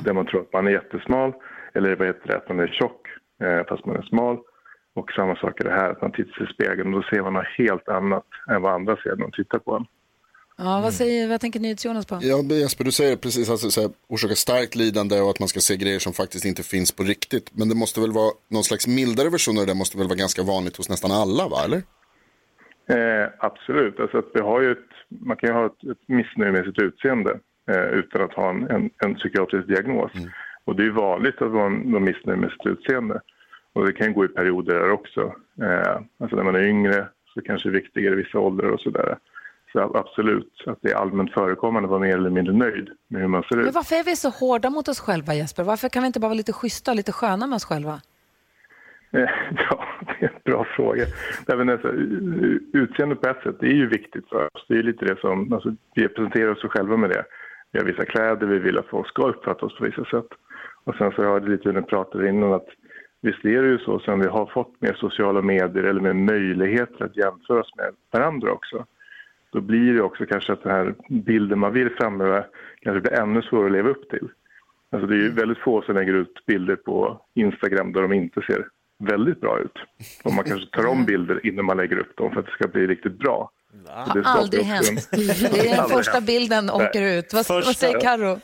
Där 0.04 0.12
man 0.12 0.26
tror 0.26 0.40
att 0.40 0.52
man 0.52 0.66
är 0.66 0.70
jättesmal, 0.70 1.32
eller 1.74 1.96
vad 1.96 2.06
heter 2.06 2.28
det, 2.28 2.36
att 2.36 2.48
man 2.48 2.60
är 2.60 2.66
tjock 2.66 3.06
eh, 3.42 3.66
fast 3.68 3.86
man 3.86 3.96
är 3.96 4.02
smal. 4.02 4.38
Och 4.94 5.12
samma 5.12 5.36
sak 5.36 5.60
är 5.60 5.64
det 5.64 5.70
här, 5.70 5.90
att 5.90 6.02
man 6.02 6.12
tittar 6.12 6.32
sig 6.32 6.46
i 6.50 6.54
spegeln 6.54 6.94
och 6.94 7.00
då 7.00 7.06
ser 7.08 7.22
man 7.22 7.32
något 7.32 7.58
helt 7.58 7.88
annat 7.88 8.26
än 8.50 8.62
vad 8.62 8.72
andra 8.72 8.96
ser 8.96 9.10
när 9.10 9.16
de 9.16 9.32
tittar 9.32 9.58
på 9.58 9.76
en. 9.76 9.86
Ja, 10.56 10.80
vad, 10.80 10.94
säger, 10.94 11.28
vad 11.28 11.40
tänker 11.40 11.60
NyhetsJonas 11.60 12.06
på? 12.06 12.18
Ja, 12.22 12.42
Jesper, 12.42 12.84
du 12.84 12.92
säger 12.92 13.16
precis 13.16 13.50
alltså, 13.50 13.70
så 13.70 13.80
här, 13.80 13.90
orsaka 14.08 14.34
starkt 14.34 14.74
lidande 14.74 15.20
och 15.20 15.30
att 15.30 15.38
man 15.38 15.48
ska 15.48 15.60
se 15.60 15.76
grejer 15.76 15.98
som 15.98 16.12
faktiskt 16.12 16.44
inte 16.44 16.62
finns 16.62 16.92
på 16.92 17.02
riktigt. 17.02 17.50
Men 17.52 17.68
det 17.68 17.74
måste 17.74 18.00
väl 18.00 18.12
vara 18.12 18.32
någon 18.48 18.64
slags 18.64 18.86
mildare 18.86 19.28
version 19.28 19.58
av 19.58 19.66
det 19.66 19.74
måste 19.74 19.98
väl 19.98 20.06
vara 20.06 20.18
ganska 20.18 20.42
vanligt 20.42 20.76
hos 20.76 20.88
nästan 20.88 21.10
alla, 21.10 21.48
va? 21.48 21.56
Eller? 21.64 21.82
Eh, 22.94 23.28
absolut. 23.38 24.00
Alltså 24.00 24.18
att 24.18 24.30
vi 24.34 24.40
har 24.40 24.60
ju 24.60 24.72
ett, 24.72 24.93
man 25.08 25.36
kan 25.36 25.48
ju 25.48 25.54
ha 25.54 25.66
ett, 25.66 25.84
ett 25.90 26.08
missnöje 26.08 26.52
med 26.52 26.64
sitt 26.64 26.78
utseende 26.78 27.38
eh, 27.70 27.84
utan 27.84 28.22
att 28.22 28.34
ha 28.34 28.50
en, 28.50 28.70
en, 28.70 28.90
en 29.04 29.14
psykiatrisk 29.14 29.68
diagnos. 29.68 30.12
Och 30.64 30.76
det 30.76 30.84
är 30.84 30.90
vanligt 30.90 31.42
att 31.42 31.50
vara, 31.50 31.68
vara 31.68 32.00
missnöjd 32.00 32.38
med 32.38 32.50
sitt 32.50 32.66
utseende. 32.66 33.20
Och 33.72 33.86
det 33.86 33.92
kan 33.92 34.12
gå 34.12 34.24
i 34.24 34.28
perioder 34.28 34.74
där 34.74 34.90
också. 34.90 35.34
Eh, 35.62 36.00
alltså 36.18 36.36
när 36.36 36.44
man 36.44 36.54
är 36.54 36.64
yngre 36.64 37.08
så 37.34 37.42
kanske 37.42 37.68
det 37.68 37.78
är 37.78 37.80
viktigare 37.80 38.14
i 38.14 38.22
vissa 38.22 38.38
åldrar 38.38 38.68
och 38.68 38.80
sådär. 38.80 39.18
Så 39.72 39.96
absolut, 39.96 40.64
att 40.66 40.78
det 40.80 40.90
är 40.90 40.96
allmänt 40.96 41.32
förekommande 41.32 41.86
att 41.86 41.90
vara 41.90 42.00
mer 42.00 42.16
eller 42.16 42.30
mindre 42.30 42.54
nöjd 42.54 42.90
med 43.08 43.20
hur 43.20 43.28
man 43.28 43.42
ser 43.42 43.56
ut. 43.58 43.64
Men 43.64 43.72
varför 43.72 43.96
är 43.96 44.04
vi 44.04 44.16
så 44.16 44.28
hårda 44.28 44.70
mot 44.70 44.88
oss 44.88 45.00
själva, 45.00 45.34
Jesper? 45.34 45.62
Varför 45.62 45.88
kan 45.88 46.02
vi 46.02 46.06
inte 46.06 46.20
bara 46.20 46.28
vara 46.28 46.36
lite 46.36 46.52
schyssta, 46.52 46.94
lite 46.94 47.12
sköna 47.12 47.46
med 47.46 47.56
oss 47.56 47.64
själva? 47.64 48.00
Eh, 49.12 49.20
Ja, 49.70 49.84
det 50.20 50.30
bra 50.44 50.64
fråga. 50.76 51.04
Men 51.46 51.68
alltså, 51.68 51.88
u- 51.88 52.60
utseende 52.72 53.16
på 53.16 53.28
ett 53.28 53.42
sätt, 53.42 53.56
det 53.60 53.66
är 53.66 53.74
ju 53.74 53.86
viktigt 53.88 54.28
för 54.28 54.44
oss. 54.56 54.64
Det 54.68 54.74
är 54.78 54.82
lite 54.82 55.04
det 55.04 55.20
som, 55.20 55.52
alltså, 55.52 55.74
vi 55.94 56.08
presenterar 56.08 56.50
oss 56.50 56.62
själva 56.62 56.96
med 56.96 57.10
det. 57.10 57.24
Vi 57.72 57.78
har 57.78 57.86
vissa 57.86 58.04
kläder, 58.04 58.46
vi 58.46 58.58
vill 58.58 58.78
att 58.78 58.86
folk 58.86 59.08
ska 59.08 59.28
uppfatta 59.28 59.66
oss 59.66 59.78
på 59.78 59.84
vissa 59.84 60.04
sätt. 60.04 60.26
Och 60.84 60.94
sen 60.94 61.12
så 61.12 61.22
hörde 61.22 61.50
lite 61.50 61.68
hur 61.68 61.80
ni 61.80 61.82
pratade 61.86 62.28
innan 62.28 62.52
att 62.52 62.66
visst 63.20 63.44
är 63.44 63.62
det 63.62 63.68
ju 63.68 63.78
så 63.78 63.98
sen 63.98 64.20
vi 64.20 64.26
har 64.28 64.46
fått 64.46 64.80
mer 64.80 64.92
sociala 64.94 65.42
medier 65.42 65.84
eller 65.84 66.00
mer 66.00 66.12
möjligheter 66.12 67.04
att 67.04 67.16
jämföra 67.16 67.60
oss 67.60 67.72
med 67.76 67.90
varandra 68.12 68.52
också. 68.52 68.86
Då 69.52 69.60
blir 69.60 69.94
det 69.94 70.02
också 70.02 70.26
kanske 70.26 70.52
att 70.52 70.62
den 70.62 70.72
här 70.72 70.94
bilden 71.08 71.58
man 71.58 71.72
vill 71.72 71.90
framhäva 71.90 72.44
kanske 72.80 73.00
blir 73.00 73.20
ännu 73.20 73.42
svårare 73.42 73.66
att 73.66 73.72
leva 73.72 73.88
upp 73.90 74.10
till. 74.10 74.28
Alltså 74.90 75.06
det 75.06 75.14
är 75.14 75.18
ju 75.20 75.30
väldigt 75.30 75.58
få 75.58 75.82
som 75.82 75.94
lägger 75.94 76.14
ut 76.14 76.46
bilder 76.46 76.76
på 76.76 77.20
Instagram 77.34 77.92
där 77.92 78.02
de 78.02 78.12
inte 78.12 78.40
ser 78.40 78.66
väldigt 78.98 79.40
bra 79.40 79.58
ut. 79.60 79.72
Och 80.24 80.32
man 80.32 80.44
kanske 80.44 80.70
tar 80.76 80.86
om 80.86 81.04
bilder 81.04 81.46
innan 81.46 81.64
man 81.64 81.76
lägger 81.76 81.98
upp 81.98 82.16
dem 82.16 82.30
för 82.32 82.40
att 82.40 82.46
det 82.46 82.52
ska 82.52 82.68
bli 82.68 82.86
riktigt 82.86 83.18
bra. 83.18 83.50
Det 83.74 84.10
skapar 84.10 84.22
Aldrig 84.24 84.62
en- 84.62 84.68
hänt. 84.68 85.08
Det 85.10 85.70
är 85.70 85.76
den 85.76 85.88
första 85.88 86.20
bilden 86.20 86.70
åker 86.70 87.02
ut. 87.18 87.32
Vad, 87.32 87.46
vad 87.48 87.64
Första. 87.64 87.72
säger 87.74 88.00
Karo? 88.00 88.38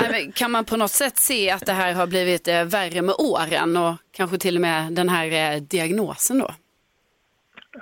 Nej, 0.00 0.08
men 0.10 0.32
Kan 0.32 0.50
man 0.50 0.64
på 0.64 0.76
något 0.76 0.90
sätt 0.90 1.16
se 1.16 1.50
att 1.50 1.66
det 1.66 1.72
här 1.72 1.92
har 1.94 2.06
blivit 2.06 2.48
eh, 2.48 2.64
värre 2.64 3.02
med 3.02 3.14
åren 3.18 3.76
och 3.76 3.94
kanske 4.12 4.38
till 4.38 4.54
och 4.56 4.60
med 4.62 4.92
den 4.92 5.08
här 5.08 5.54
eh, 5.54 5.60
diagnosen 5.62 6.38
då? 6.38 6.50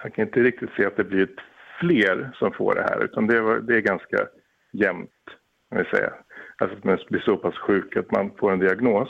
Jag 0.02 0.14
kan 0.14 0.24
inte 0.26 0.40
riktigt 0.40 0.70
se 0.76 0.84
att 0.86 0.96
det 0.96 1.04
blir 1.04 1.28
fler 1.80 2.30
som 2.38 2.52
får 2.52 2.74
det 2.74 2.82
här 2.82 3.04
utan 3.04 3.26
det, 3.26 3.40
var, 3.40 3.56
det 3.56 3.76
är 3.76 3.80
ganska 3.80 4.16
jämnt. 4.72 5.10
kan 5.70 5.78
vi 5.78 5.84
säga. 5.84 6.12
Alltså 6.58 6.76
att 6.78 6.84
man 6.84 6.98
blir 7.10 7.20
så 7.20 7.36
pass 7.36 7.54
sjuk 7.58 7.96
att 7.96 8.10
man 8.10 8.30
får 8.38 8.52
en 8.52 8.58
diagnos. 8.58 9.08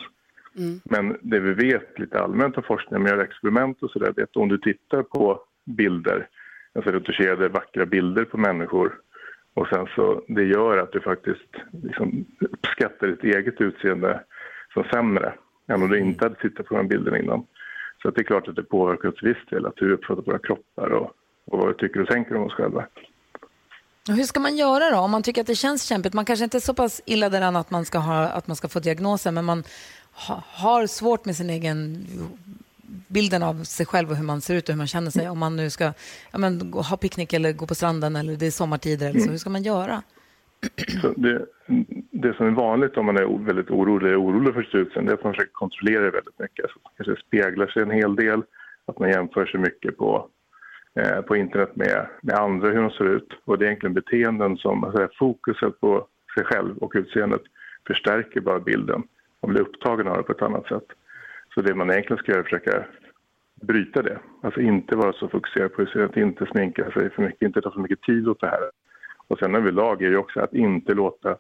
Mm. 0.58 0.80
Men 0.84 1.16
det 1.20 1.40
vi 1.40 1.52
vet 1.52 1.98
lite 1.98 2.20
allmänt 2.20 2.58
av 2.58 2.62
forskning, 2.62 3.02
med 3.02 3.20
experiment 3.20 3.82
och 3.82 3.90
sådär, 3.90 4.12
det 4.16 4.20
är 4.20 4.24
att 4.24 4.36
om 4.36 4.48
du 4.48 4.58
tittar 4.58 5.02
på 5.02 5.40
bilder, 5.64 6.28
alltså 6.74 6.90
retuscherade 6.90 7.48
vackra 7.48 7.86
bilder 7.86 8.24
på 8.24 8.36
människor 8.36 8.94
och 9.54 9.68
sen 9.68 9.86
så 9.94 10.22
det 10.28 10.44
gör 10.44 10.78
att 10.78 10.92
du 10.92 11.00
faktiskt 11.00 11.56
liksom 11.82 12.24
uppskattar 12.40 13.06
ditt 13.06 13.24
eget 13.24 13.60
utseende 13.60 14.20
som 14.74 14.84
sämre 14.84 15.32
än 15.68 15.82
om 15.82 15.88
du 15.88 15.98
inte 15.98 16.24
hade 16.24 16.34
tittat 16.34 16.66
på 16.66 16.76
de 16.76 16.88
bilderna 16.88 17.18
innan. 17.18 17.46
Så 18.02 18.08
att 18.08 18.14
det 18.14 18.20
är 18.20 18.24
klart 18.24 18.48
att 18.48 18.56
det 18.56 18.62
påverkar 18.62 19.08
oss 19.08 19.14
till 19.14 19.28
viss 19.28 19.46
del, 19.50 19.66
att 19.66 19.82
hur 19.82 19.86
vi 19.86 19.92
uppfattar 19.92 20.22
våra 20.22 20.38
kroppar 20.38 20.90
och, 20.90 21.12
och 21.46 21.58
vad 21.58 21.68
vi 21.68 21.74
tycker 21.74 22.00
och 22.00 22.08
tänker 22.08 22.36
om 22.36 22.42
oss 22.42 22.52
själva. 22.52 22.86
Hur 24.08 24.24
ska 24.24 24.40
man 24.40 24.56
göra 24.56 24.90
då 24.90 24.96
om 24.96 25.10
man 25.10 25.22
tycker 25.22 25.40
att 25.40 25.46
det 25.46 25.54
känns 25.54 25.82
kämpigt? 25.82 26.14
Man 26.14 26.24
kanske 26.24 26.44
inte 26.44 26.58
är 26.58 26.60
så 26.60 26.74
pass 26.74 27.02
illa 27.06 27.28
däran 27.28 27.56
att 27.56 27.70
man 27.70 27.84
ska, 27.84 27.98
ha, 27.98 28.24
att 28.24 28.46
man 28.46 28.56
ska 28.56 28.68
få 28.68 28.80
diagnosen 28.80 29.34
men 29.34 29.44
man 29.44 29.64
ha, 30.12 30.42
har 30.46 30.86
svårt 30.86 31.24
med 31.24 31.36
sin 31.36 31.50
egen 31.50 32.06
bilden 33.08 33.42
av 33.42 33.64
sig 33.64 33.86
själv 33.86 34.10
och 34.10 34.16
hur 34.16 34.24
man 34.24 34.40
ser 34.40 34.54
ut 34.54 34.68
och 34.68 34.72
hur 34.72 34.78
man 34.78 34.86
känner 34.86 35.10
sig. 35.10 35.28
Om 35.28 35.38
man 35.38 35.56
nu 35.56 35.70
ska 35.70 35.92
ja, 36.30 36.38
men, 36.38 36.72
ha 36.72 36.96
picknick 36.96 37.32
eller 37.32 37.52
gå 37.52 37.66
på 37.66 37.74
stranden 37.74 38.16
eller 38.16 38.36
det 38.36 38.46
är 38.46 38.50
sommartider 38.50 39.10
eller 39.10 39.20
så. 39.20 39.30
Hur 39.30 39.38
ska 39.38 39.50
man 39.50 39.62
göra? 39.62 40.02
Det, 41.16 41.46
det 42.10 42.34
som 42.36 42.46
är 42.46 42.50
vanligt 42.50 42.96
om 42.96 43.06
man 43.06 43.16
är 43.16 43.44
väldigt 43.44 43.70
orolig, 43.70 44.08
eller 44.08 44.22
orolig 44.22 44.54
för 44.54 44.62
sitt 44.62 44.74
utseende, 44.74 45.10
det 45.10 45.14
är 45.14 45.18
att 45.18 45.24
man 45.24 45.32
försöker 45.32 45.52
kontrollera 45.52 46.04
det 46.04 46.10
väldigt 46.10 46.38
mycket. 46.38 46.70
Så 46.70 46.78
man 46.82 46.92
kanske 46.96 47.26
speglar 47.26 47.66
sig 47.66 47.82
en 47.82 47.90
hel 47.90 48.16
del, 48.16 48.42
att 48.86 48.98
man 48.98 49.08
jämför 49.08 49.46
sig 49.46 49.60
mycket 49.60 49.96
på, 49.96 50.28
Eh, 50.98 51.20
på 51.20 51.37
internet 51.37 51.76
med, 51.76 52.06
med 52.22 52.34
andra, 52.34 52.68
hur 52.68 52.82
de 52.82 52.90
ser 52.90 53.04
ut. 53.04 53.28
Och 53.44 53.58
det 53.58 53.64
är 53.64 53.66
egentligen 53.66 53.94
beteenden 53.94 54.56
som, 54.56 54.84
alltså 54.84 55.08
fokuset 55.18 55.80
på 55.80 56.06
sig 56.34 56.44
själv 56.44 56.78
och 56.78 56.92
utseendet 56.94 57.42
förstärker 57.87 58.40
bara 58.40 58.61
bilden. 58.61 59.02
Man 59.42 59.50
blir 59.52 59.61
upptagen 59.61 60.08
av 60.08 60.16
det 60.16 60.22
på 60.22 60.32
ett 60.32 60.42
annat 60.42 60.66
sätt. 60.66 60.87
Så 61.54 61.61
det 61.61 61.74
man 61.74 61.90
egentligen 61.90 62.22
ska 62.22 62.32
göra 62.32 62.40
är 62.40 62.44
att 62.44 62.50
försöka 62.50 62.84
bryta 63.61 64.02
det. 64.02 64.18
Alltså 64.42 64.61
inte 64.61 64.96
vara 64.96 65.12
så 65.12 65.28
fokuserad 65.28 65.72
på 65.72 65.82
utseendet, 65.82 66.16
inte 66.16 66.46
sminka 66.46 66.90
sig 66.90 67.11
för 67.11 67.22
mycket, 67.22 67.42
inte 67.42 67.61
ta 67.61 67.70
för 67.70 67.80
mycket 67.80 68.02
tid 68.02 68.28
åt 68.28 68.40
det 68.40 68.48
här. 68.48 68.70
Och 69.28 69.38
sen 69.38 69.54
överlag 69.54 70.02
är 70.02 70.11
det 70.11 70.16
också 70.16 70.40
att 70.40 70.54
inte 70.54 70.94
låta 70.94 71.37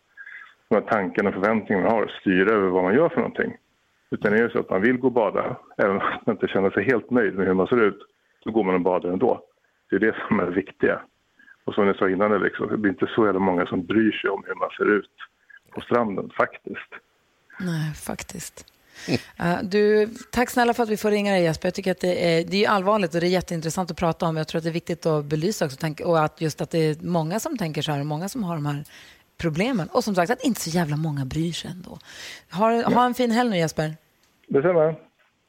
de 0.68 0.74
här 0.74 0.80
tankarna 0.80 1.28
och 1.28 1.34
förväntningarna 1.34 1.88
man 1.88 1.96
har 1.96 2.12
styra 2.20 2.50
över 2.50 2.68
vad 2.68 2.84
man 2.84 2.94
gör 2.94 3.08
för 3.08 3.16
någonting. 3.16 3.56
Utan 4.10 4.32
är 4.34 4.42
det 4.42 4.50
så 4.50 4.58
att 4.58 4.70
man 4.70 4.82
vill 4.82 4.98
gå 4.98 5.06
och 5.06 5.12
bada, 5.12 5.56
även 5.76 5.96
om 5.96 6.02
man 6.26 6.34
inte 6.34 6.48
känner 6.48 6.70
sig 6.70 6.84
helt 6.84 7.10
nöjd 7.10 7.34
med 7.34 7.46
hur 7.46 7.54
man 7.54 7.66
ser 7.66 7.82
ut, 7.82 7.98
så 8.44 8.50
går 8.50 8.64
man 8.64 8.74
och 8.74 8.80
badar 8.80 9.10
ändå. 9.10 9.44
Det 9.90 9.96
är 9.96 10.00
det 10.00 10.16
som 10.28 10.40
är 10.40 10.46
det 10.46 10.52
viktiga. 10.52 11.00
Och 11.64 11.74
som 11.74 11.86
jag 11.86 11.96
sa 11.96 12.08
innan, 12.08 12.42
liksom, 12.42 12.68
det 12.68 12.76
blir 12.76 12.90
inte 12.90 13.06
så 13.14 13.24
jävla 13.24 13.40
många 13.40 13.66
som 13.66 13.86
bryr 13.86 14.12
sig 14.12 14.30
om 14.30 14.44
hur 14.46 14.54
man 14.54 14.70
ser 14.70 14.96
ut 14.98 15.10
på 15.70 15.80
stranden 15.80 16.30
faktiskt. 16.36 16.92
Nej, 17.60 17.94
faktiskt. 17.94 18.66
Eh, 19.40 19.58
du, 19.62 20.08
tack 20.32 20.50
snälla 20.50 20.74
för 20.74 20.82
att 20.82 20.88
vi 20.88 20.96
får 20.96 21.10
ringa 21.10 21.32
dig 21.32 21.42
Jesper. 21.42 21.66
Jag 21.66 21.74
tycker 21.74 21.90
att 21.90 22.00
det 22.00 22.34
är, 22.34 22.44
det 22.44 22.64
är 22.64 22.70
allvarligt 22.70 23.14
och 23.14 23.20
det 23.20 23.26
är 23.26 23.30
jätteintressant 23.30 23.90
att 23.90 23.96
prata 23.96 24.26
om. 24.26 24.36
Jag 24.36 24.48
tror 24.48 24.58
att 24.58 24.62
det 24.64 24.70
är 24.70 24.72
viktigt 24.72 25.06
att 25.06 25.24
belysa 25.24 25.64
också 25.64 25.76
tänk, 25.80 26.00
och 26.00 26.24
att 26.24 26.40
just 26.40 26.60
att 26.60 26.70
det 26.70 26.78
är 26.78 26.96
många 27.00 27.40
som 27.40 27.58
tänker 27.58 27.82
så 27.82 27.92
här 27.92 28.00
och 28.00 28.06
många 28.06 28.28
som 28.28 28.44
har 28.44 28.54
de 28.54 28.66
här 28.66 28.84
problemen. 29.40 29.88
Och 29.88 30.04
som 30.04 30.14
sagt 30.14 30.30
att 30.30 30.44
inte 30.44 30.60
så 30.60 30.70
jävla 30.70 30.96
många 30.96 31.24
bryr 31.24 31.52
sig 31.52 31.70
ändå. 31.70 31.98
Ha, 32.52 32.82
ha 32.82 33.06
en 33.06 33.14
fin 33.14 33.30
helg 33.30 33.50
nu 33.50 33.56
Jesper. 33.56 33.94
Detsamma. 34.48 34.94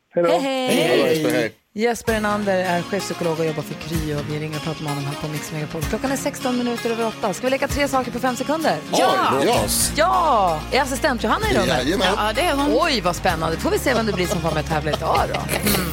Hej 0.09 0.23
då. 0.23 0.29
Hej, 0.29 0.39
hej! 0.39 1.31
Hej. 1.31 1.58
Jesper 1.79 2.13
Enander 2.13 2.57
är 2.57 2.81
chefpsykolog 2.81 3.39
och 3.39 3.45
jobbar 3.45 3.63
för 3.63 3.73
Kry 3.73 4.15
och 4.15 4.21
vi 4.29 4.39
ringer 4.39 4.57
och 4.57 4.63
pratar 4.63 4.83
med 4.83 4.91
honom 4.91 5.05
här 5.05 5.21
på 5.21 5.27
Mix 5.27 5.51
Megapol. 5.51 5.81
Klockan 5.81 6.11
är 6.11 6.15
16 6.15 6.57
minuter 6.57 6.89
över 6.89 7.07
8. 7.07 7.33
Ska 7.33 7.47
vi 7.47 7.51
leka 7.51 7.67
tre 7.67 7.87
saker 7.87 8.11
på 8.11 8.19
fem 8.19 8.35
sekunder? 8.35 8.77
Ja! 8.91 9.33
ja. 9.45 9.65
Ja! 9.95 10.59
Är 10.71 10.81
assistent 10.81 11.23
Johanna 11.23 11.49
i 11.51 11.53
rummet? 11.53 11.67
Jajamän. 11.67 12.07
Ja, 12.17 12.31
det 12.35 12.41
är 12.41 12.55
hon. 12.55 12.67
Oj, 12.71 13.01
vad 13.01 13.15
spännande. 13.15 13.57
får 13.57 13.71
vi 13.71 13.79
se 13.79 13.93
vem 13.93 14.05
det 14.05 14.13
blir 14.13 14.27
som 14.27 14.41
får 14.41 14.51
med 14.51 14.63
och 14.63 14.69
tävla 14.69 14.91
idag 14.91 15.19
då. 15.33 15.39
Mm. 15.69 15.89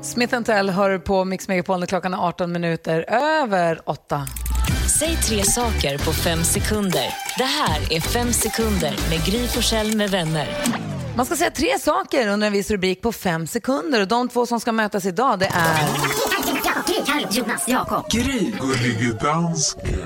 Smith 0.00 0.42
Tell 0.42 0.70
hör 0.70 0.98
på 0.98 1.24
Mix 1.24 1.48
Megapol 1.48 1.80
när 1.80 1.86
klockan 1.86 2.14
är 2.14 2.18
18 2.18 2.52
minuter 2.52 3.04
över 3.08 3.80
8. 3.84 4.26
Säg 4.88 5.16
tre 5.16 5.44
saker 5.44 5.98
på 5.98 6.12
fem 6.12 6.44
sekunder. 6.44 7.14
Det 7.38 7.44
här 7.44 7.92
är 7.92 8.00
Fem 8.00 8.32
sekunder 8.32 8.98
med 9.10 9.24
Gry 9.26 9.46
Forssell 9.48 9.96
med 9.96 10.10
vänner. 10.10 10.48
Man 11.16 11.26
ska 11.26 11.36
säga 11.36 11.50
tre 11.50 11.78
saker 11.78 12.28
under 12.28 12.46
en 12.46 12.52
viss 12.52 12.70
rubrik 12.70 13.02
på 13.02 13.12
fem 13.12 13.46
sekunder. 13.46 14.00
Och 14.00 14.08
de 14.08 14.28
två 14.28 14.46
som 14.46 14.60
ska 14.60 14.72
mötas 14.72 15.06
idag 15.06 15.38
det 15.38 15.50
är... 15.54 15.88
Jonas, 17.30 17.68
Jakob. 17.68 18.10
Gullige 18.10 19.12
dansken. 19.22 19.98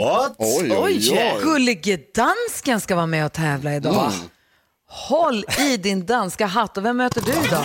What? 0.00 0.34
Oj, 0.38 0.72
oj, 0.78 1.10
oj. 1.12 1.38
Gullige 1.42 1.98
dansken 2.14 2.80
ska 2.80 2.96
vara 2.96 3.06
med 3.06 3.26
och 3.26 3.32
tävla 3.32 3.74
idag. 3.74 4.12
Håll 4.88 5.44
i 5.58 5.76
din 5.76 6.06
danska 6.06 6.46
hatt. 6.46 6.76
Och 6.76 6.84
vem 6.84 6.96
möter 6.96 7.20
du 7.20 7.32
idag? 7.32 7.64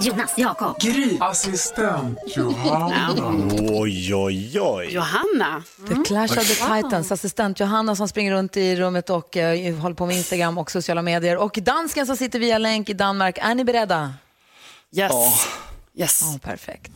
Jonas, 0.00 0.32
Jakob. 0.36 0.80
Gry. 0.80 1.18
Assistent 1.20 2.18
Johanna. 2.36 3.14
Oj, 3.70 4.14
oj, 4.14 4.60
oj. 4.60 4.86
Johanna. 4.94 5.62
The 5.88 5.94
Clash 6.06 6.38
of 6.38 6.48
the 6.48 6.54
Titans, 6.82 7.12
assistent 7.12 7.60
Johanna 7.60 7.96
som 7.96 8.08
springer 8.08 8.32
runt 8.32 8.56
i 8.56 8.76
rummet 8.76 9.10
och 9.10 9.36
eh, 9.36 9.76
håller 9.76 9.94
på 9.96 10.06
med 10.06 10.16
Instagram 10.16 10.58
och 10.58 10.70
sociala 10.70 11.02
medier. 11.02 11.36
Och 11.36 11.58
dansken 11.62 12.06
som 12.06 12.16
sitter 12.16 12.38
via 12.38 12.58
länk 12.58 12.88
i 12.88 12.92
Danmark. 12.94 13.38
Är 13.42 13.54
ni 13.54 13.64
beredda? 13.64 14.14
Yes. 14.96 15.12
Yes. 15.94 16.20
Ja, 16.22 16.38
perfekt. 16.42 16.90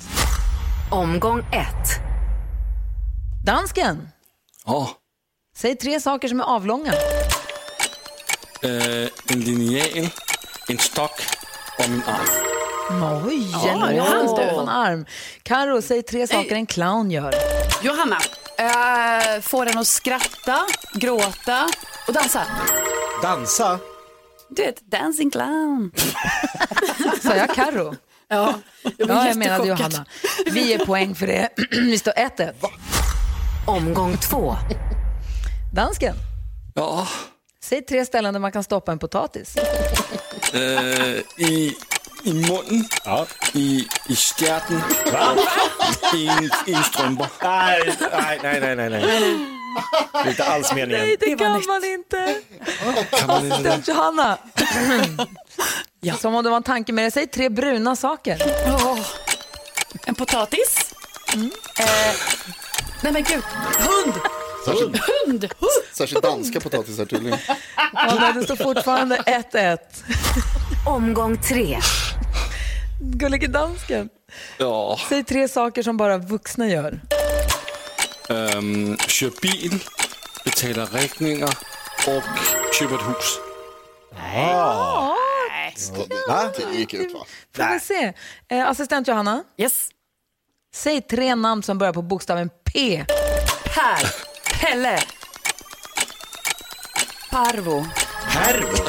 Omgång 0.90 1.38
ett. 1.38 2.00
Dansken, 3.44 4.08
Ja, 4.66 4.90
säg 5.56 5.76
tre 5.76 6.00
saker 6.00 6.28
som 6.28 6.40
är 6.40 6.44
avlånga. 6.44 6.92
eh, 8.62 9.08
en 9.28 9.40
linjal, 9.40 10.08
en 10.68 10.78
stock 10.78 11.22
och 11.84 11.90
min 11.90 12.02
arm. 12.02 13.26
Oj, 13.28 13.50
Ja, 13.52 13.68
en 13.70 13.96
lång 13.96 14.36
du. 14.36 14.42
en 14.42 14.68
arm. 14.68 15.06
Karo, 15.42 15.82
säg 15.82 16.02
tre 16.02 16.26
saker 16.26 16.54
en 16.54 16.66
clown 16.66 17.10
gör. 17.10 17.34
Johanna. 17.82 18.16
Uh, 18.60 19.40
får 19.40 19.64
den 19.64 19.78
att 19.78 19.86
skratta, 19.86 20.58
gråta 20.94 21.68
och 22.08 22.12
dansa. 22.12 22.42
Dansa? 23.22 23.78
Du 24.48 24.62
vet, 24.62 24.80
dancing 24.90 25.30
clown. 25.30 25.90
Sa 27.22 27.36
jag 27.36 27.54
Karo? 27.54 27.94
Ja, 28.28 28.54
jag 28.96 29.10
Ja, 29.10 29.26
jag 29.26 29.36
menade. 29.36 29.68
Johanna. 29.68 30.04
Vi 30.52 30.68
ger 30.68 30.86
poäng 30.86 31.14
för 31.14 31.26
det. 31.26 31.48
Vi 31.70 31.98
står 31.98 32.12
1-1. 32.12 32.52
Omgång 33.66 34.16
två. 34.16 34.56
Dansken, 35.74 36.14
Ja, 36.74 37.06
säg 37.64 37.82
tre 37.82 38.04
ställen 38.04 38.32
där 38.34 38.40
man 38.40 38.52
kan 38.52 38.64
stoppa 38.64 38.92
en 38.92 38.98
potatis. 38.98 39.54
Eh, 40.54 41.16
i, 41.48 41.76
i 42.22 42.32
munnen, 42.32 42.88
Ja. 43.04 43.26
i, 43.52 43.88
i 44.08 44.16
stjärten 44.16 44.82
och 45.06 46.14
i 46.14 46.28
en, 46.28 46.50
i 46.66 46.72
en 46.72 46.84
strumpa. 46.84 47.28
Nej, 47.42 47.94
nej, 48.42 48.60
nej, 48.60 48.76
nej, 48.76 48.90
nej. 48.90 49.00
Det 50.12 50.18
är 50.18 50.28
inte 50.28 50.44
alls 50.44 50.72
meningen. 50.74 51.00
Nej, 51.06 51.16
det, 51.20 51.36
kan 51.36 51.52
man 51.66 51.84
inte. 51.84 52.34
Kan 53.10 53.26
man 53.26 53.44
inte 53.44 53.56
det? 53.56 53.72
Assistent 53.72 53.88
Johanna. 53.88 54.38
Som 56.20 56.34
om 56.34 56.44
det 56.44 56.50
var 56.50 56.56
en 56.56 56.62
tanke 56.62 56.92
med 56.92 57.04
det. 57.04 57.10
Säg 57.10 57.26
tre 57.26 57.48
bruna 57.48 57.96
saker. 57.96 58.42
Åh, 58.66 58.98
En 60.06 60.14
potatis. 60.14 60.92
Eh, 61.78 62.14
nej 63.02 63.12
men 63.12 63.22
gud, 63.22 63.42
hund! 63.78 64.14
Särskilt, 64.64 64.96
Hund! 65.26 65.44
hund. 65.58 65.70
särskilt 65.92 66.22
danska 66.22 66.60
potatisar 66.60 67.04
tydligen. 67.04 67.38
Ja, 67.92 68.32
det 68.34 68.44
står 68.44 68.56
fortfarande 68.56 69.16
1-1. 69.16 69.78
Omgång 70.86 71.42
tre. 71.42 71.78
Gullige 73.00 73.46
dansken. 73.46 74.08
Ja, 74.58 74.98
Säg 75.08 75.24
tre 75.24 75.48
saker 75.48 75.82
som 75.82 75.96
bara 75.96 76.18
vuxna 76.18 76.68
gör. 76.68 77.00
ehm, 78.28 78.96
kör 78.96 79.32
bil, 79.42 79.84
betalar 80.44 80.86
räkningar 80.86 81.58
och 82.06 82.22
köper 82.74 82.94
ett 82.94 83.00
hus. 83.08 83.38
Va? 86.28 86.50
Det 86.56 86.78
gick 86.78 86.94
ut 86.94 87.12
va? 87.14 87.20
Får 87.56 87.72
vi 87.74 87.80
se. 87.80 88.12
Eh, 88.48 88.68
assistent 88.68 89.08
Johanna, 89.08 89.44
Yes. 89.56 89.88
säg 90.74 91.00
tre 91.02 91.34
namn 91.34 91.62
som 91.62 91.78
börjar 91.78 91.92
på 91.92 92.02
bokstaven 92.02 92.50
P. 92.74 93.04
Per. 93.64 94.29
Pelle. 94.60 94.98
Parvo. 97.30 97.86
Pervo? 98.32 98.84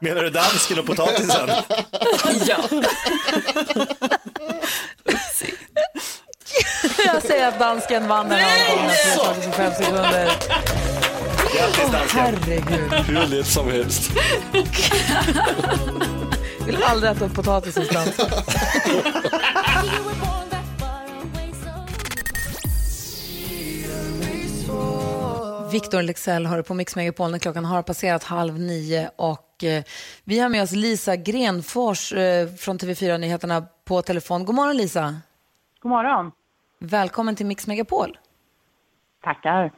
Menar 0.00 0.22
du 0.22 0.30
dansken 0.30 0.78
och 0.78 0.86
potatisen? 0.86 1.50
Ja. 2.46 2.58
Jag 7.06 7.22
säger 7.22 7.48
att 7.48 7.58
dansken 7.58 8.08
vann 8.08 8.28
den 8.28 8.38
här 8.38 9.52
fem 9.52 9.72
sekunder. 9.74 10.30
Grattis 11.54 11.90
dansken. 11.92 12.20
Herregud. 12.20 12.92
Hur 12.92 13.26
lätt 13.26 13.46
som 13.46 13.70
helst. 13.70 14.10
Vill 16.66 16.82
aldrig 16.82 17.12
äta 17.12 17.24
upp 17.24 17.34
potatis 17.34 17.76
hos 17.76 17.88
dansken. 17.88 18.26
Victor 25.72 26.02
Lexell 26.02 26.46
har 26.46 26.56
det 26.56 26.62
på 26.62 26.74
Mix 26.74 26.96
Megapol 26.96 27.30
när 27.30 27.38
klockan 27.38 27.64
har 27.64 27.82
passerat 27.82 28.24
halv 28.24 28.60
nio 28.60 29.10
och 29.16 29.64
eh, 29.64 29.84
vi 30.24 30.38
har 30.38 30.48
med 30.48 30.62
oss 30.62 30.72
Lisa 30.72 31.16
Grenfors 31.16 32.12
eh, 32.12 32.48
från 32.48 32.78
TV4 32.78 33.18
Nyheterna 33.18 33.66
på 33.84 34.02
telefon. 34.02 34.44
God 34.44 34.54
morgon 34.54 34.76
Lisa. 34.76 35.16
God 35.80 35.90
morgon. 35.90 36.32
Välkommen 36.80 37.36
till 37.36 37.46
Mix 37.46 37.66
Megapol. 37.66 38.18
Tackar. 39.24 39.72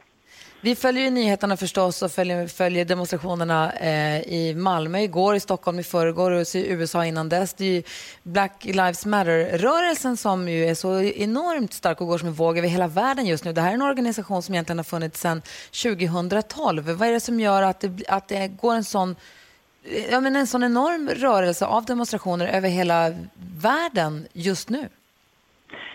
Vi 0.63 0.75
följer 0.75 1.03
ju 1.03 1.09
nyheterna 1.09 1.57
förstås 1.57 2.01
och 2.01 2.11
följer, 2.11 2.47
följer 2.47 2.85
demonstrationerna 2.85 3.73
eh, 3.73 4.21
i 4.21 4.53
Malmö 4.55 4.99
igår, 4.99 5.35
i 5.35 5.39
Stockholm 5.39 5.79
i 5.79 5.83
förrgår 5.83 6.31
och 6.31 6.55
i 6.55 6.67
USA 6.67 7.05
innan 7.05 7.29
dess. 7.29 7.53
Det 7.53 7.65
är 7.65 7.71
ju 7.71 7.83
Black 8.23 8.65
Lives 8.65 9.05
Matter-rörelsen 9.05 10.17
som 10.17 10.49
ju 10.49 10.65
är 10.65 10.75
så 10.75 11.01
enormt 11.01 11.73
stark 11.73 12.01
och 12.01 12.07
går 12.07 12.17
som 12.17 12.27
en 12.27 12.33
våg 12.33 12.57
över 12.57 12.67
hela 12.67 12.87
världen 12.87 13.25
just 13.25 13.43
nu. 13.43 13.53
Det 13.53 13.61
här 13.61 13.69
är 13.69 13.73
en 13.73 13.81
organisation 13.81 14.43
som 14.43 14.55
egentligen 14.55 14.79
har 14.79 14.83
funnits 14.83 15.19
sedan 15.19 15.41
2012. 15.83 16.89
Vad 16.89 17.07
är 17.07 17.11
det 17.11 17.19
som 17.19 17.39
gör 17.39 17.61
att 17.61 17.79
det, 17.79 18.03
att 18.07 18.27
det 18.27 18.47
går 18.47 18.75
en 18.75 18.83
sån, 18.83 19.15
ja, 20.11 20.19
men 20.19 20.35
en 20.35 20.47
sån 20.47 20.63
enorm 20.63 21.09
rörelse 21.09 21.65
av 21.65 21.85
demonstrationer 21.85 22.47
över 22.47 22.69
hela 22.69 23.13
världen 23.61 24.27
just 24.33 24.69
nu? 24.69 24.89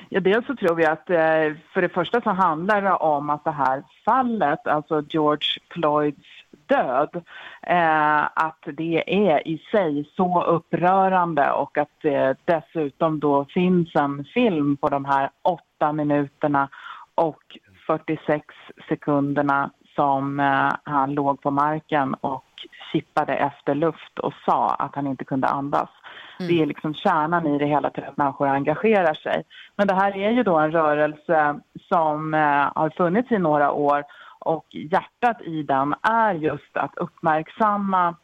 Ja, 0.09 0.21
dels 0.21 0.47
så 0.47 0.57
tror 0.57 0.75
vi 0.75 0.87
att 0.87 1.11
eh, 1.11 1.57
för 1.73 1.83
det 1.83 1.89
första 1.89 2.21
så 2.21 2.31
handlar 2.31 2.83
det 2.83 2.93
om 2.93 3.31
att 3.31 3.45
det 3.45 3.51
här 3.51 3.83
fallet, 4.05 4.67
alltså 4.67 5.03
George 5.09 5.61
Floyds 5.71 6.29
död, 6.67 7.23
eh, 7.63 8.23
att 8.25 8.65
det 8.65 9.05
är 9.07 9.49
i 9.49 9.59
sig 9.71 10.11
så 10.17 10.43
upprörande 10.43 11.53
och 11.53 11.79
att 11.79 11.91
det 12.03 12.37
dessutom 12.45 13.21
då 13.21 13.45
finns 13.45 13.95
en 13.95 14.25
film 14.25 14.77
på 14.77 14.89
de 14.89 15.05
här 15.05 15.31
åtta 15.43 15.93
minuterna 15.93 16.69
och 17.15 17.59
46 17.87 18.47
sekunderna 18.89 19.71
som 19.95 20.41
eh, 20.41 20.73
han 20.85 21.15
låg 21.15 21.43
på 21.43 21.51
marken 21.51 22.15
och 22.15 22.46
kippade 22.93 23.35
efter 23.35 23.75
luft 23.75 24.19
och 24.19 24.33
sa 24.45 24.75
att 24.75 24.95
han 24.95 25.07
inte 25.07 25.25
kunde 25.25 25.49
andas. 25.49 25.89
Det 26.39 26.63
är 26.63 26.67
liksom 26.67 26.95
kärnan 26.95 27.47
i 27.47 27.59
det 27.59 27.67
hela 27.67 27.91
till 27.91 28.05
att 28.05 28.17
människor 28.17 28.49
engagerar 28.49 29.15
sig. 29.15 29.43
Men 29.77 29.87
det 29.87 29.95
här 29.95 30.17
är 30.17 30.31
ju 30.31 30.43
då 30.43 30.59
en 30.59 30.73
rörelse 30.73 31.61
som 31.89 32.35
eh, 32.35 32.71
har 32.75 32.91
funnits 32.97 33.33
i 33.33 33.39
några 33.39 33.73
år 33.73 34.05
och 34.39 34.67
hjärtat 34.71 35.43
i 35.43 35.63
den 35.63 35.95
är 36.03 36.35
just 36.35 36.77
att 36.77 36.97
uppmärksamma 36.97 38.15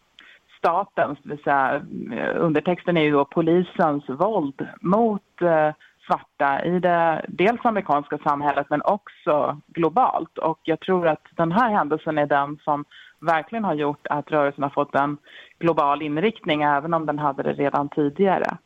statens, 0.58 1.18
det 1.22 1.28
vill 1.28 1.42
säga 1.42 1.82
eh, 2.12 2.36
undertexten 2.36 2.96
är 2.96 3.02
ju 3.02 3.10
då 3.10 3.24
polisens 3.24 4.08
våld 4.08 4.68
mot 4.80 5.42
eh, 5.42 5.70
svarta 6.06 6.64
i 6.64 6.78
det 6.78 7.24
dels 7.28 7.64
amerikanska 7.64 8.18
samhället 8.18 8.66
men 8.70 8.82
också 8.82 9.60
globalt. 9.66 10.38
Och 10.38 10.60
jag 10.62 10.80
tror 10.80 11.08
att 11.08 11.26
den 11.30 11.52
här 11.52 11.70
händelsen 11.70 12.18
är 12.18 12.26
den 12.26 12.58
som 12.64 12.84
verkligen 13.22 13.64
har 13.64 13.74
gjort 13.74 14.06
att 14.10 14.30
rörelsen 14.30 14.62
har 14.62 14.70
fått 14.70 14.94
en 14.94 15.16
global 15.58 16.02
inriktning 16.02 16.62
även 16.62 16.94
om 16.94 17.06
den 17.06 17.18
hade 17.18 17.42
det 17.42 17.52
redan 17.52 17.88
tidigare. 17.88 18.58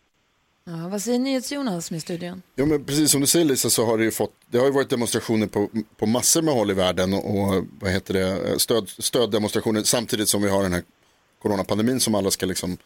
Ja, 0.65 0.89
vad 0.91 1.03
säger 1.03 1.19
NyhetsJonas 1.19 1.91
med 1.91 2.03
studion? 2.03 2.43
Ja, 2.55 2.67
men 2.67 2.85
precis 2.85 3.11
som 3.11 3.21
du 3.21 3.27
säger 3.27 3.45
Lisa 3.45 3.71
så 3.71 3.87
har 3.87 3.99
det 3.99 4.05
ju 4.05 4.11
fått, 4.11 4.33
det 4.51 4.59
har 4.59 4.67
ju 4.67 4.73
varit 4.73 4.91
demonstrationer 4.91 5.47
på, 5.47 5.69
på 5.97 6.07
massor 6.07 6.43
med 6.43 6.55
håll 6.55 6.71
i 6.71 6.75
världen 6.75 7.15
och 7.15 7.65
vad 7.81 7.91
heter 7.91 8.15
det, 8.15 8.59
stöd, 8.59 8.89
stöddemonstrationer 8.89 9.83
samtidigt 9.83 10.29
som 10.29 10.43
vi 10.43 10.51
har 10.51 10.63
den 10.63 10.73
här 10.73 10.83
coronapandemin 11.43 12.01
som 12.01 12.15
alla 12.15 12.31
ska 12.31 12.47
liksom 12.47 12.77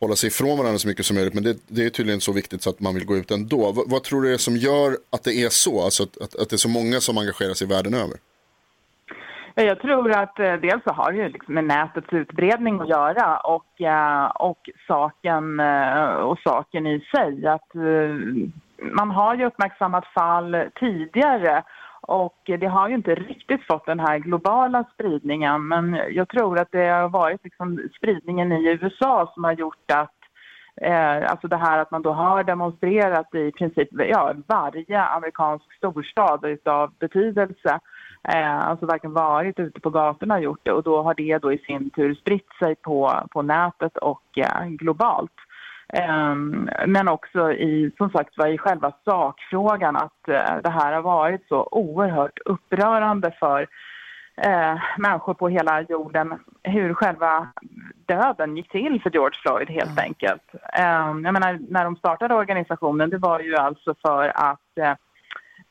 hålla 0.00 0.16
sig 0.16 0.26
ifrån 0.26 0.58
varandra 0.58 0.78
så 0.78 0.88
mycket 0.88 1.06
som 1.06 1.16
möjligt. 1.16 1.34
Men 1.34 1.42
det, 1.42 1.56
det 1.68 1.84
är 1.84 1.90
tydligen 1.90 2.20
så 2.20 2.32
viktigt 2.32 2.62
så 2.62 2.70
att 2.70 2.80
man 2.80 2.94
vill 2.94 3.04
gå 3.04 3.16
ut 3.16 3.30
ändå. 3.30 3.72
Vad, 3.72 3.90
vad 3.90 4.02
tror 4.02 4.22
du 4.22 4.34
är 4.34 4.38
som 4.38 4.56
gör 4.56 4.98
att 5.10 5.22
det 5.22 5.34
är 5.34 5.48
så, 5.48 5.82
alltså 5.82 6.02
att, 6.02 6.22
att, 6.22 6.36
att 6.36 6.48
det 6.48 6.56
är 6.56 6.58
så 6.58 6.68
många 6.68 7.00
som 7.00 7.18
engagerar 7.18 7.54
sig 7.54 7.66
världen 7.66 7.94
över? 7.94 8.16
Jag 9.62 9.80
tror 9.80 10.12
att 10.12 10.38
eh, 10.38 10.54
dels 10.54 10.84
så 10.84 10.92
har 10.92 11.12
det 11.12 11.18
ju 11.18 11.28
liksom 11.28 11.54
med 11.54 11.64
nätets 11.64 12.12
utbredning 12.12 12.80
att 12.80 12.88
göra 12.88 13.36
och, 13.36 13.80
eh, 13.80 14.26
och, 14.26 14.70
saken, 14.86 15.60
eh, 15.60 16.12
och 16.12 16.38
saken 16.38 16.86
i 16.86 17.00
sig. 17.14 17.46
Att, 17.46 17.74
man 18.92 19.10
har 19.10 19.34
ju 19.34 19.44
uppmärksammat 19.44 20.06
fall 20.06 20.56
tidigare 20.80 21.62
och 22.00 22.38
det 22.44 22.66
har 22.66 22.88
ju 22.88 22.94
inte 22.94 23.14
riktigt 23.14 23.66
fått 23.66 23.86
den 23.86 24.00
här 24.00 24.18
globala 24.18 24.84
spridningen 24.94 25.68
men 25.68 26.00
jag 26.10 26.28
tror 26.28 26.60
att 26.60 26.72
det 26.72 26.86
har 26.86 27.08
varit 27.08 27.44
liksom 27.44 27.88
spridningen 27.96 28.52
i 28.52 28.78
USA 28.82 29.30
som 29.34 29.44
har 29.44 29.52
gjort 29.52 29.90
att 29.92 30.20
Eh, 30.82 31.30
alltså 31.30 31.48
det 31.48 31.56
här 31.56 31.78
att 31.78 31.90
man 31.90 32.02
då 32.02 32.12
har 32.12 32.44
demonstrerat 32.44 33.34
i 33.34 33.52
princip 33.52 33.88
ja, 33.92 34.34
varje 34.46 35.02
amerikansk 35.02 35.72
storstad 35.76 36.44
utav 36.44 36.92
betydelse. 36.98 37.80
Eh, 38.28 38.68
alltså 38.68 38.86
verkligen 38.86 39.14
varit 39.14 39.58
ute 39.58 39.80
på 39.80 39.90
gatorna 39.90 40.34
och 40.34 40.42
gjort 40.42 40.60
det 40.62 40.72
och 40.72 40.82
då 40.82 41.02
har 41.02 41.14
det 41.14 41.38
då 41.38 41.52
i 41.52 41.58
sin 41.58 41.90
tur 41.90 42.14
spritt 42.14 42.48
sig 42.58 42.74
på, 42.74 43.22
på 43.30 43.42
nätet 43.42 43.96
och 43.96 44.38
eh, 44.38 44.66
globalt. 44.66 45.32
Eh, 45.92 46.34
men 46.86 47.08
också 47.08 47.52
i, 47.52 47.92
som 47.96 48.10
sagt 48.10 48.38
var, 48.38 48.46
i 48.46 48.58
själva 48.58 48.92
sakfrågan 49.04 49.96
att 49.96 50.28
eh, 50.28 50.56
det 50.62 50.70
här 50.70 50.92
har 50.92 51.02
varit 51.02 51.48
så 51.48 51.68
oerhört 51.70 52.38
upprörande 52.44 53.36
för 53.40 53.66
eh, 54.36 54.78
människor 54.98 55.34
på 55.34 55.48
hela 55.48 55.82
jorden 55.82 56.34
hur 56.62 56.94
själva 56.94 57.48
döden 58.06 58.56
gick 58.56 58.68
till 58.68 59.00
för 59.02 59.10
George 59.10 59.38
Floyd 59.42 59.70
helt 59.70 60.00
enkelt. 60.00 60.54
Eh, 60.78 61.08
jag 61.24 61.32
menar, 61.32 61.58
när 61.68 61.84
de 61.84 61.96
startade 61.96 62.34
organisationen 62.34 63.10
det 63.10 63.18
var 63.18 63.40
ju 63.40 63.56
alltså 63.56 63.94
för 64.02 64.32
att 64.34 64.78
eh, 64.80 64.94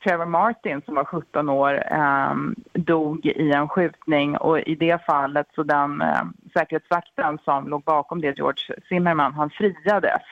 Trevor 0.04 0.26
Martin 0.26 0.82
som 0.82 0.94
var 0.94 1.04
17 1.04 1.48
år 1.48 1.82
eh, 1.92 2.34
dog 2.72 3.26
i 3.26 3.52
en 3.52 3.68
skjutning 3.68 4.36
och 4.36 4.58
i 4.58 4.74
det 4.74 5.04
fallet 5.06 5.46
så 5.54 5.62
den 5.62 6.02
eh, 6.02 6.22
säkerhetsvakten 6.52 7.38
som 7.44 7.68
låg 7.68 7.82
bakom 7.82 8.20
det, 8.20 8.38
George 8.38 8.76
Zimmerman, 8.88 9.34
han 9.34 9.50
friades. 9.50 10.22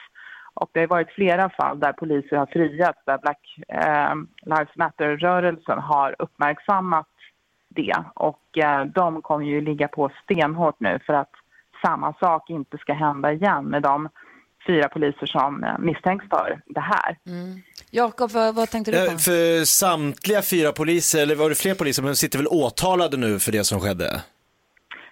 Och 0.54 0.70
det 0.72 0.80
har 0.80 0.86
varit 0.86 1.10
flera 1.10 1.50
fall 1.50 1.80
där 1.80 1.92
poliser 1.92 2.36
har 2.36 2.46
friats, 2.46 2.98
där 3.04 3.18
Black 3.18 3.58
eh, 3.68 4.14
Lives 4.42 4.76
Matter-rörelsen 4.76 5.78
har 5.78 6.16
uppmärksammat 6.18 7.06
det. 7.68 8.04
Och 8.14 8.58
eh, 8.58 8.84
de 8.84 9.22
kommer 9.22 9.46
ju 9.46 9.60
ligga 9.60 9.88
på 9.88 10.10
stenhårt 10.24 10.80
nu 10.80 10.98
för 11.06 11.12
att 11.12 11.32
samma 11.82 12.12
sak 12.12 12.50
inte 12.50 12.78
ska 12.78 12.92
hända 12.92 13.32
igen 13.32 13.64
med 13.64 13.82
de 13.82 14.08
fyra 14.66 14.88
poliser 14.88 15.26
som 15.26 15.64
eh, 15.64 15.78
misstänks 15.78 16.24
för 16.30 16.60
det 16.66 16.80
här. 16.80 17.16
Jakob, 17.90 18.30
vad, 18.30 18.54
vad 18.54 18.70
tänkte 18.70 18.90
du 18.90 18.98
Eh, 18.98 19.12
på? 19.12 19.18
För 19.18 19.64
samtliga 19.64 20.42
fyra 20.42 20.72
poliser, 20.72 21.22
eller 21.22 21.34
var 21.34 21.48
det 21.48 21.54
fler 21.54 21.74
poliser, 21.74 22.02
men 22.02 22.16
sitter 22.16 22.38
väl 22.38 22.48
åtalade 22.48 23.16
nu 23.16 23.38
för 23.38 23.52
det 23.52 23.64
som 23.64 23.80
skedde? 23.80 24.22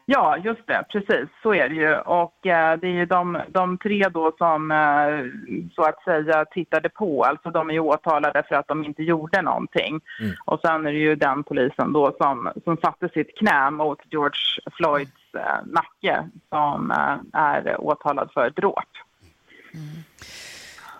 Ja, 0.08 0.36
just 0.36 0.66
det. 0.66 0.84
Precis, 0.88 1.28
så 1.42 1.54
är 1.54 1.68
det 1.68 1.74
ju. 1.74 1.94
Och 1.96 2.46
eh, 2.46 2.78
det 2.78 2.86
är 2.86 2.92
ju 2.92 3.06
de, 3.06 3.38
de 3.48 3.78
tre 3.78 4.08
då 4.08 4.32
som 4.38 4.70
eh, 4.70 5.26
så 5.74 5.82
att 5.82 6.02
säga 6.04 6.44
tittade 6.44 6.88
på. 6.88 7.24
Alltså 7.24 7.50
de 7.50 7.68
är 7.70 7.74
ju 7.74 7.80
åtalade 7.80 8.42
för 8.48 8.54
att 8.54 8.68
de 8.68 8.84
inte 8.84 9.02
gjorde 9.02 9.42
någonting. 9.42 10.00
Och 10.44 10.60
sen 10.60 10.86
är 10.86 10.92
det 10.92 10.98
ju 10.98 11.14
den 11.14 11.42
polisen 11.42 11.92
då 11.92 12.16
som, 12.20 12.52
som 12.64 12.76
satte 12.76 13.08
sitt 13.08 13.38
knä 13.38 13.70
mot 13.70 13.98
George 14.10 14.40
Floyds 14.72 15.34
eh, 15.34 15.66
nacke 15.66 16.28
som 16.48 16.90
eh, 16.90 17.40
är 17.40 17.80
åtalad 17.80 18.30
för 18.34 18.50
dråp. 18.50 18.88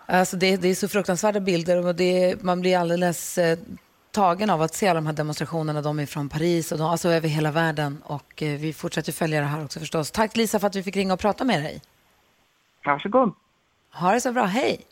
Alltså 0.05 0.37
det, 0.37 0.57
det 0.57 0.67
är 0.67 0.75
så 0.75 0.87
fruktansvärda 0.87 1.39
bilder 1.39 1.85
och 1.85 1.95
det, 1.95 2.43
man 2.43 2.61
blir 2.61 2.77
alldeles 2.77 3.37
eh, 3.37 3.59
tagen 4.11 4.49
av 4.49 4.61
att 4.61 4.73
se 4.73 4.87
alla 4.87 4.97
de 4.97 5.05
här 5.05 5.13
demonstrationerna. 5.13 5.81
De 5.81 5.99
är 5.99 6.05
från 6.05 6.29
Paris 6.29 6.71
och 6.71 6.77
de, 6.77 6.87
alltså 6.87 7.09
över 7.09 7.27
hela 7.29 7.51
världen. 7.51 8.01
Och 8.03 8.43
eh, 8.43 8.59
vi 8.59 8.73
fortsätter 8.73 9.11
följa 9.11 9.41
det 9.41 9.47
här 9.47 9.65
också 9.65 9.79
förstås. 9.79 10.11
Tack 10.11 10.35
Lisa 10.35 10.59
för 10.59 10.67
att 10.67 10.75
vi 10.75 10.83
fick 10.83 10.95
ringa 10.95 11.13
och 11.13 11.19
prata 11.19 11.43
med 11.43 11.63
dig. 11.63 11.81
Varsågod. 12.85 13.33
Ha 13.93 14.11
det 14.13 14.21
så 14.21 14.31
bra. 14.31 14.45
Hej! 14.45 14.85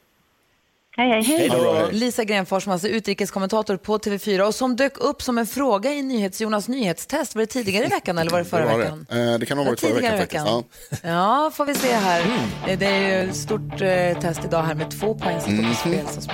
Hej, 0.98 1.10
hej. 1.10 1.24
Hej 1.24 1.50
hej. 1.50 1.90
Lisa 1.92 2.24
Grenfors, 2.24 2.64
som 2.64 2.72
alltså 2.74 2.88
är 2.88 2.92
utrikeskommentator 2.92 3.78
på 3.78 3.98
TV4 3.98 4.42
och 4.42 4.56
som 4.56 4.76
dök 4.76 4.98
upp 4.98 5.22
som 5.22 5.38
en 5.38 5.48
fråga 5.48 5.94
i 5.94 6.02
NyhetsJonas 6.02 6.68
nyhetstest. 6.68 7.36
Var 7.36 7.40
det 7.42 7.46
tidigare 7.48 7.86
i 7.86 7.90
veckan 7.90 8.18
eller 8.18 8.32
var 8.32 8.40
det 8.40 8.46
förra 8.46 8.66
Det 8.66 8.72
var 8.72 8.78
veckan? 8.78 9.06
det. 9.10 9.32
Eh, 9.32 9.40
det 9.40 9.46
kan 9.46 9.58
ha 9.58 9.66
varit 9.66 9.80
förra 9.80 9.94
veckan, 9.94 10.18
faktiskt. 10.18 10.44
veckan. 10.46 10.64
Ja. 11.04 11.10
Ja, 11.10 11.52
får 11.54 11.66
vi 11.66 11.76
se 11.76 11.94
här. 11.94 12.22
Eh, 12.68 12.78
Det 12.80 12.86
är 12.86 13.24
ju 13.24 13.30
ett 13.30 13.36
stort 13.36 13.82
eh, 13.82 14.20
test 14.22 14.46
idag 14.46 14.64
här 14.64 14.76
med 14.76 14.92
två 15.00 15.16
poäng 15.16 15.42
som 15.42 15.58
står 15.58 15.68
på 15.70 15.76
spel. 15.76 16.24
Så. 16.24 16.32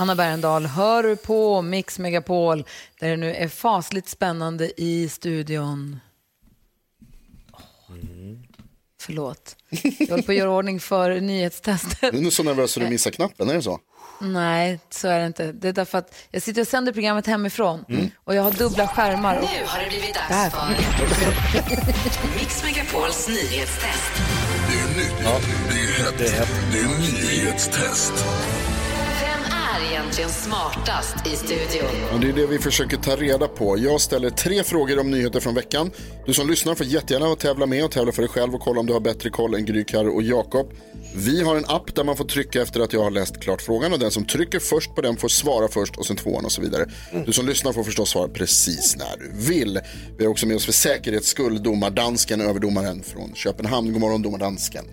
Anna 0.00 0.14
Bergendahl, 0.14 0.66
hör 0.66 1.02
du 1.02 1.16
på 1.16 1.62
Mix 1.62 1.98
Megapol 1.98 2.64
där 3.00 3.08
det 3.08 3.16
nu 3.16 3.34
är 3.34 3.48
fasligt 3.48 4.08
spännande 4.08 4.80
i 4.80 5.08
studion. 5.08 6.00
Förlåt. 9.06 9.56
Jag 9.98 10.08
håller 10.08 10.22
på 10.22 10.32
att 10.32 10.38
göra 10.38 10.50
ordning 10.50 10.80
för 10.80 11.20
nyhetstestet. 11.20 12.00
Du 12.00 12.18
är 12.18 12.22
nog 12.22 12.32
så 12.32 12.42
nervös 12.42 12.72
så 12.72 12.80
du 12.80 12.88
missar 12.88 13.10
knappen, 13.10 13.50
är 13.50 13.54
det 13.54 13.62
så? 13.62 13.80
Nej, 14.20 14.80
så 14.90 15.08
är 15.08 15.18
det 15.20 15.26
inte. 15.26 15.52
Det 15.52 15.68
är 15.68 15.72
därför 15.72 15.98
att 15.98 16.14
jag 16.30 16.42
sitter 16.42 16.60
och 16.60 16.68
sänder 16.68 16.92
programmet 16.92 17.26
hemifrån 17.26 17.84
och 18.24 18.34
jag 18.34 18.42
har 18.42 18.50
dubbla 18.50 18.88
skärmar. 18.88 19.36
Och... 19.36 19.42
Nu 19.42 19.66
har 19.66 19.80
det 19.80 19.88
blivit 19.88 20.14
dags 20.14 20.54
för 20.54 20.68
Mix 22.38 22.64
Megapols 22.64 23.28
nyhetstest. 23.28 24.12
Det 24.68 24.78
är 24.78 24.88
nytt, 24.96 25.14
det 26.18 26.26
är 26.26 26.30
hett, 26.30 26.48
det 26.72 26.78
är 26.78 26.88
nyhetstest. 27.32 28.12
Egentligen 30.18 30.42
smartast 30.42 31.26
i 31.26 31.36
studion? 31.36 32.14
Och 32.14 32.20
det 32.20 32.28
är 32.28 32.32
det 32.32 32.46
vi 32.46 32.58
försöker 32.58 32.96
ta 32.96 33.16
reda 33.16 33.48
på. 33.48 33.78
Jag 33.78 34.00
ställer 34.00 34.30
tre 34.30 34.62
frågor 34.62 34.98
om 34.98 35.10
nyheter 35.10 35.40
från 35.40 35.54
veckan. 35.54 35.90
Du 36.26 36.34
som 36.34 36.50
lyssnar 36.50 36.74
får 36.74 36.86
jättegärna 36.86 37.34
tävla 37.34 37.66
med 37.66 37.84
och 37.84 37.90
tävla 37.90 38.12
för 38.12 38.22
dig 38.22 38.28
själv 38.28 38.54
och 38.54 38.60
kolla 38.60 38.80
om 38.80 38.86
du 38.86 38.92
har 38.92 39.00
bättre 39.00 39.30
koll 39.30 39.54
än 39.54 39.64
Gry, 39.64 39.84
Karo 39.84 40.14
och 40.14 40.22
Jakob. 40.22 40.72
Vi 41.14 41.42
har 41.42 41.56
en 41.56 41.64
app 41.68 41.94
där 41.94 42.04
man 42.04 42.16
får 42.16 42.24
trycka 42.24 42.62
efter 42.62 42.80
att 42.80 42.92
jag 42.92 43.02
har 43.02 43.10
läst 43.10 43.40
klart 43.40 43.62
frågan 43.62 43.92
och 43.92 43.98
den 43.98 44.10
som 44.10 44.24
trycker 44.24 44.58
först 44.58 44.94
på 44.94 45.00
den 45.00 45.16
får 45.16 45.28
svara 45.28 45.68
först 45.68 45.96
och 45.96 46.06
sen 46.06 46.16
tvåan 46.16 46.44
och 46.44 46.52
så 46.52 46.62
vidare. 46.62 46.90
Du 47.26 47.32
som 47.32 47.46
lyssnar 47.46 47.72
får 47.72 47.84
förstås 47.84 48.10
svara 48.10 48.28
precis 48.28 48.96
när 48.96 49.16
du 49.18 49.52
vill. 49.54 49.80
Vi 50.18 50.24
har 50.24 50.30
också 50.30 50.46
med 50.46 50.56
oss 50.56 50.64
för 50.64 50.72
säkerhets 50.72 51.28
skull 51.28 51.62
domardansken, 51.62 52.40
överdomaren 52.40 53.02
från 53.02 53.34
Köpenhamn. 53.34 53.92
God 53.92 54.00
morgon 54.00 54.22
domardansken. 54.22 54.84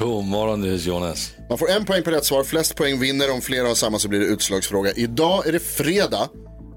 God 0.00 0.24
morgon, 0.24 0.76
Jonas. 0.76 1.32
Man 1.48 1.58
får 1.58 1.70
en 1.70 1.84
poäng 1.84 2.02
på 2.02 2.10
rätt 2.10 2.24
svar, 2.24 2.44
flest 2.44 2.76
poäng 2.76 2.98
vinner. 2.98 3.30
Om 3.30 3.40
flera 3.40 3.68
har 3.68 3.74
samma 3.74 3.98
så 3.98 4.08
blir 4.08 4.20
det 4.20 4.26
utslagsfråga. 4.26 4.92
Idag 4.92 5.46
är 5.46 5.52
det 5.52 5.60
fredag. 5.60 6.28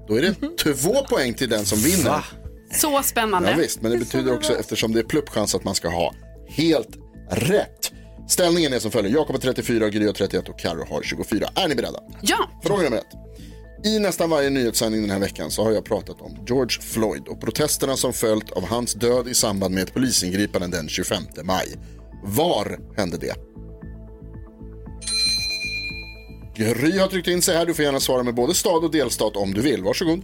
Då 0.08 0.18
är 0.18 0.22
det 0.22 0.56
två 0.56 1.04
poäng 1.04 1.34
till 1.34 1.48
den 1.48 1.66
som 1.66 1.78
vinner. 1.78 2.24
Så 2.72 3.02
spännande. 3.02 3.50
Ja, 3.50 3.56
visst, 3.56 3.82
men 3.82 3.92
det 3.92 3.98
betyder 3.98 4.34
också 4.34 4.58
eftersom 4.58 4.92
det 4.92 5.00
är 5.00 5.04
pluppchans 5.04 5.54
att 5.54 5.64
man 5.64 5.74
ska 5.74 5.88
ha 5.88 6.14
helt 6.48 6.88
rätt. 7.30 7.92
Ställningen 8.28 8.72
är 8.72 8.78
som 8.78 8.90
följer. 8.90 9.12
Jakob 9.12 9.36
har 9.36 9.40
34, 9.40 9.88
Gry 9.88 10.06
har 10.06 10.12
31 10.12 10.48
och 10.48 10.58
Karo 10.58 10.86
har 10.90 11.02
24. 11.02 11.48
Är 11.54 11.68
ni 11.68 11.74
beredda? 11.74 12.00
Ja. 12.22 12.50
Fråga 12.64 12.82
nummer 12.82 12.96
ett. 12.96 13.86
I 13.86 13.98
nästan 13.98 14.30
varje 14.30 14.50
nyhetssändning 14.50 15.00
den 15.00 15.10
här 15.10 15.18
veckan 15.18 15.50
så 15.50 15.64
har 15.64 15.72
jag 15.72 15.84
pratat 15.84 16.20
om 16.20 16.44
George 16.46 16.80
Floyd 16.80 17.28
och 17.28 17.40
protesterna 17.40 17.96
som 17.96 18.12
följt 18.12 18.50
av 18.50 18.66
hans 18.66 18.94
död 18.94 19.28
i 19.28 19.34
samband 19.34 19.74
med 19.74 19.82
ett 19.82 19.94
polisingripande 19.94 20.76
den 20.76 20.88
25 20.88 21.22
maj. 21.42 21.68
Var 22.24 22.78
hände 22.96 23.16
det? 23.18 23.34
Gry 26.56 26.98
har 26.98 27.08
tryckt 27.08 27.28
in 27.28 27.42
sig 27.42 27.56
här. 27.56 27.66
Du 27.66 27.74
får 27.74 27.84
gärna 27.84 28.00
svara 28.00 28.22
med 28.22 28.34
både 28.34 28.54
stad 28.54 28.84
och 28.84 28.90
delstat 28.90 29.36
om 29.36 29.54
du 29.54 29.60
vill. 29.60 29.82
Varsågod. 29.82 30.22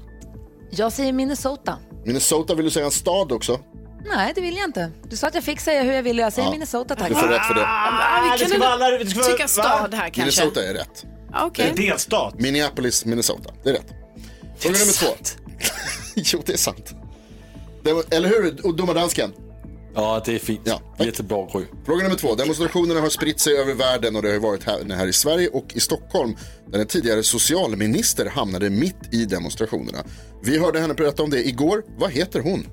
Jag 0.70 0.92
säger 0.92 1.12
Minnesota. 1.12 1.78
Minnesota, 2.04 2.54
vill 2.54 2.64
du 2.64 2.70
säga 2.70 2.84
en 2.84 2.90
stad 2.90 3.32
också? 3.32 3.60
Nej, 4.14 4.32
det 4.34 4.40
vill 4.40 4.56
jag 4.56 4.64
inte. 4.68 4.90
Du 5.08 5.16
sa 5.16 5.26
att 5.26 5.34
jag 5.34 5.44
fick 5.44 5.60
säga 5.60 5.82
hur 5.82 5.92
jag 5.92 6.02
ville. 6.02 6.22
Jag 6.22 6.32
säger 6.32 6.48
Ja. 6.48 6.52
Minnesota, 6.52 6.94
tack. 6.96 7.08
Du 7.08 7.14
får 7.14 7.28
rätt 7.28 7.42
för 7.46 7.54
det. 7.54 7.64
Ah, 7.66 8.36
vi 8.50 8.56
vara 8.58 8.68
alla- 8.70 8.90
det 8.98 9.06
ska 9.06 9.20
vara- 9.20 9.30
tycka 9.32 9.48
stad 9.48 9.94
här 9.94 10.10
kanske. 10.10 10.20
Minnesota 10.20 10.64
är 10.68 10.74
rätt. 10.74 11.04
Okej. 11.42 11.72
Det 11.76 11.82
är 11.82 11.86
delstat. 11.90 12.34
Minneapolis, 12.40 13.04
Minnesota. 13.04 13.50
Det 13.62 13.68
är 13.70 13.72
rätt. 13.74 13.86
Fråga 14.58 14.78
nummer 14.78 14.92
två. 14.92 15.06
jo, 16.14 16.42
det 16.46 16.52
är 16.52 16.56
sant. 16.56 16.94
Det 17.82 17.92
var, 17.92 18.04
eller 18.10 18.28
hur, 18.28 18.66
och 18.66 18.74
domardansken? 18.76 19.32
Ja, 19.94 20.22
det 20.24 20.34
är 20.34 20.38
fint. 20.38 20.60
Ja. 20.64 20.80
Jättebra, 20.98 21.46
Gry. 21.52 21.64
Fråga 21.86 22.02
nummer 22.02 22.16
två. 22.16 22.34
Demonstrationerna 22.34 23.00
har 23.00 23.08
spritt 23.08 23.40
sig 23.40 23.56
över 23.56 23.74
världen 23.74 24.16
och 24.16 24.22
det 24.22 24.32
har 24.32 24.38
varit 24.38 24.64
här, 24.64 24.94
här 24.94 25.06
i 25.06 25.12
Sverige 25.12 25.48
och 25.48 25.66
i 25.74 25.80
Stockholm 25.80 26.36
där 26.66 26.78
en 26.78 26.86
tidigare 26.86 27.22
socialminister 27.22 28.26
hamnade 28.26 28.70
mitt 28.70 29.14
i 29.14 29.24
demonstrationerna. 29.24 30.04
Vi 30.42 30.58
hörde 30.58 30.80
henne 30.80 30.94
berätta 30.94 31.22
om 31.22 31.30
det 31.30 31.48
igår. 31.48 31.84
Vad 31.98 32.10
heter 32.10 32.40
hon? 32.40 32.66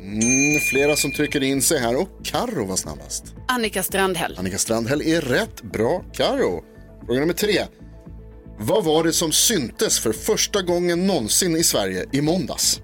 Mm, 0.00 0.60
flera 0.70 0.96
som 0.96 1.12
trycker 1.12 1.42
in 1.42 1.62
sig 1.62 1.78
här 1.78 1.96
och 1.96 2.08
Karo 2.24 2.66
var 2.66 2.76
snabbast. 2.76 3.34
Annika 3.48 3.82
Strandhäll. 3.82 4.36
Annika 4.38 4.58
Strandhäll 4.58 5.02
är 5.02 5.20
rätt. 5.20 5.62
Bra, 5.62 6.04
Karo. 6.12 6.64
Fråga 7.06 7.20
nummer 7.20 7.34
tre. 7.34 7.64
Vad 8.58 8.84
var 8.84 9.04
det 9.04 9.12
som 9.12 9.32
syntes 9.32 10.00
för 10.00 10.12
första 10.12 10.62
gången 10.62 11.06
någonsin 11.06 11.56
i 11.56 11.62
Sverige 11.62 12.06
i 12.12 12.20
måndags? 12.20 12.80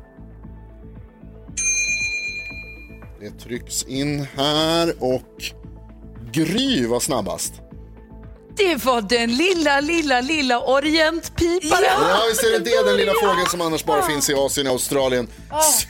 Det 3.22 3.30
trycks 3.44 3.82
in 3.82 4.26
här 4.37 4.94
och 4.98 5.42
Gry 6.32 6.87
var 6.87 7.00
snabbast. 7.00 7.52
Det 8.56 8.85
var 8.85 9.00
den 9.02 9.37
lilla, 9.37 9.80
lilla, 9.80 10.20
lilla 10.20 10.61
orientpiparen. 10.61 11.85
Ja, 12.08 12.22
visst 12.28 12.42
är 12.44 12.50
det 12.50 12.58
det, 12.58 12.82
den 12.87 12.96
lilla 12.96 13.12
fågeln 13.22 13.46
som 13.46 13.61
annars 13.61 13.85
bara 13.85 14.02
finns 14.02 14.30
i 14.30 14.35
Asien 14.35 14.66
och 14.66 14.72
Australien. 14.72 15.28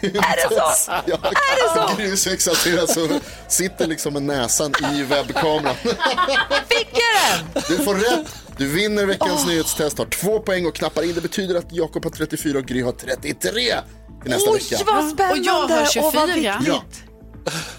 Är 0.03 0.49
det 0.49 0.55
så? 0.55 0.93
Ja, 1.07 1.19
Är 1.23 1.85
det 1.87 1.89
så? 1.91 1.97
Gry 1.97 2.13
är 2.13 2.17
så 2.17 2.31
exalterad 2.31 2.91
så 2.91 3.09
sitter 3.49 3.87
liksom 3.87 4.13
med 4.13 4.23
näsan 4.23 4.73
i 4.95 5.03
webbkameran. 5.03 5.75
Fick 6.69 6.89
jag 6.93 7.55
den? 7.55 7.63
Du 7.69 7.85
får 7.85 7.95
rätt. 7.95 8.27
Du 8.57 8.69
vinner 8.69 9.07
veckans 9.07 9.47
nyhetstest, 9.47 9.99
har 9.99 10.07
två 10.07 10.39
poäng 10.41 10.67
och 10.67 10.75
knappar 10.75 11.03
in. 11.03 11.15
Det 11.15 11.21
betyder 11.21 11.55
att 11.55 11.73
Jakob 11.73 12.05
har 12.05 12.11
34 12.11 12.59
och 12.59 12.65
Gry 12.65 12.83
har 12.83 12.93
33 12.93 13.41
till 14.23 14.31
nästa 14.31 14.51
Oj, 14.51 14.59
vecka. 14.71 14.85
vad 14.87 15.11
spännande! 15.11 15.41
Och 15.41 15.47
jag 15.47 15.53
har 15.53 15.63
Och 15.65 15.71
vad 15.71 15.89
24. 15.93 16.27
viktigt. 16.27 16.67
Ja. 16.67 16.83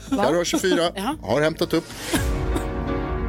Där 0.09 0.33
har 0.33 0.43
24, 0.43 0.91
har 1.21 1.41
hämtat 1.41 1.73
upp. 1.73 1.85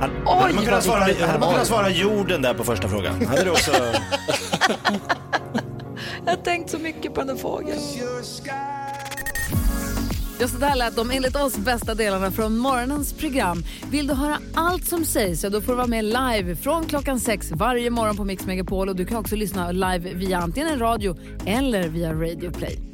Hade 0.00 0.12
Oj, 0.26 0.52
man 0.54 0.64
kunnat 0.64 0.84
svara, 0.84 1.00
hade 1.00 1.38
man 1.38 1.52
kunnat 1.52 1.66
svara 1.66 1.90
jorden 1.90 2.42
där 2.42 2.54
på 2.54 2.64
första 2.64 2.88
frågan? 2.88 3.26
Hade 3.26 3.44
du 3.44 3.50
också... 3.50 3.72
Jag 6.24 6.32
har 6.32 6.42
tänkt 6.42 6.70
så 6.70 6.78
mycket 6.78 7.14
på 7.14 7.20
den 7.20 7.26
där 7.26 7.36
fågeln. 7.36 7.80
Just 10.40 10.60
det 10.60 10.66
här 10.66 10.76
lät 10.76 10.96
de 10.96 11.10
enligt 11.10 11.36
oss 11.36 11.56
bästa 11.56 11.94
delarna 11.94 12.30
från 12.30 12.58
morgonens 12.58 13.12
program. 13.12 13.64
Vill 13.90 14.06
du 14.06 14.14
höra 14.14 14.38
allt 14.54 14.84
som 14.84 15.04
sägs 15.04 15.40
så 15.40 15.48
då 15.48 15.60
får 15.60 15.72
du 15.72 15.76
vara 15.76 15.86
med 15.86 16.04
live 16.04 16.56
från 16.56 16.84
klockan 16.84 17.20
sex 17.20 17.50
varje 17.52 17.90
morgon 17.90 18.16
på 18.16 18.24
Mix 18.24 18.46
Megapol. 18.46 18.88
Och 18.88 18.96
du 18.96 19.06
kan 19.06 19.16
också 19.16 19.36
lyssna 19.36 19.72
live 19.72 20.14
via 20.14 20.38
antingen 20.38 20.78
radio 20.78 21.16
eller 21.46 21.88
via 21.88 22.12
Radio 22.12 22.50
Play. 22.50 22.93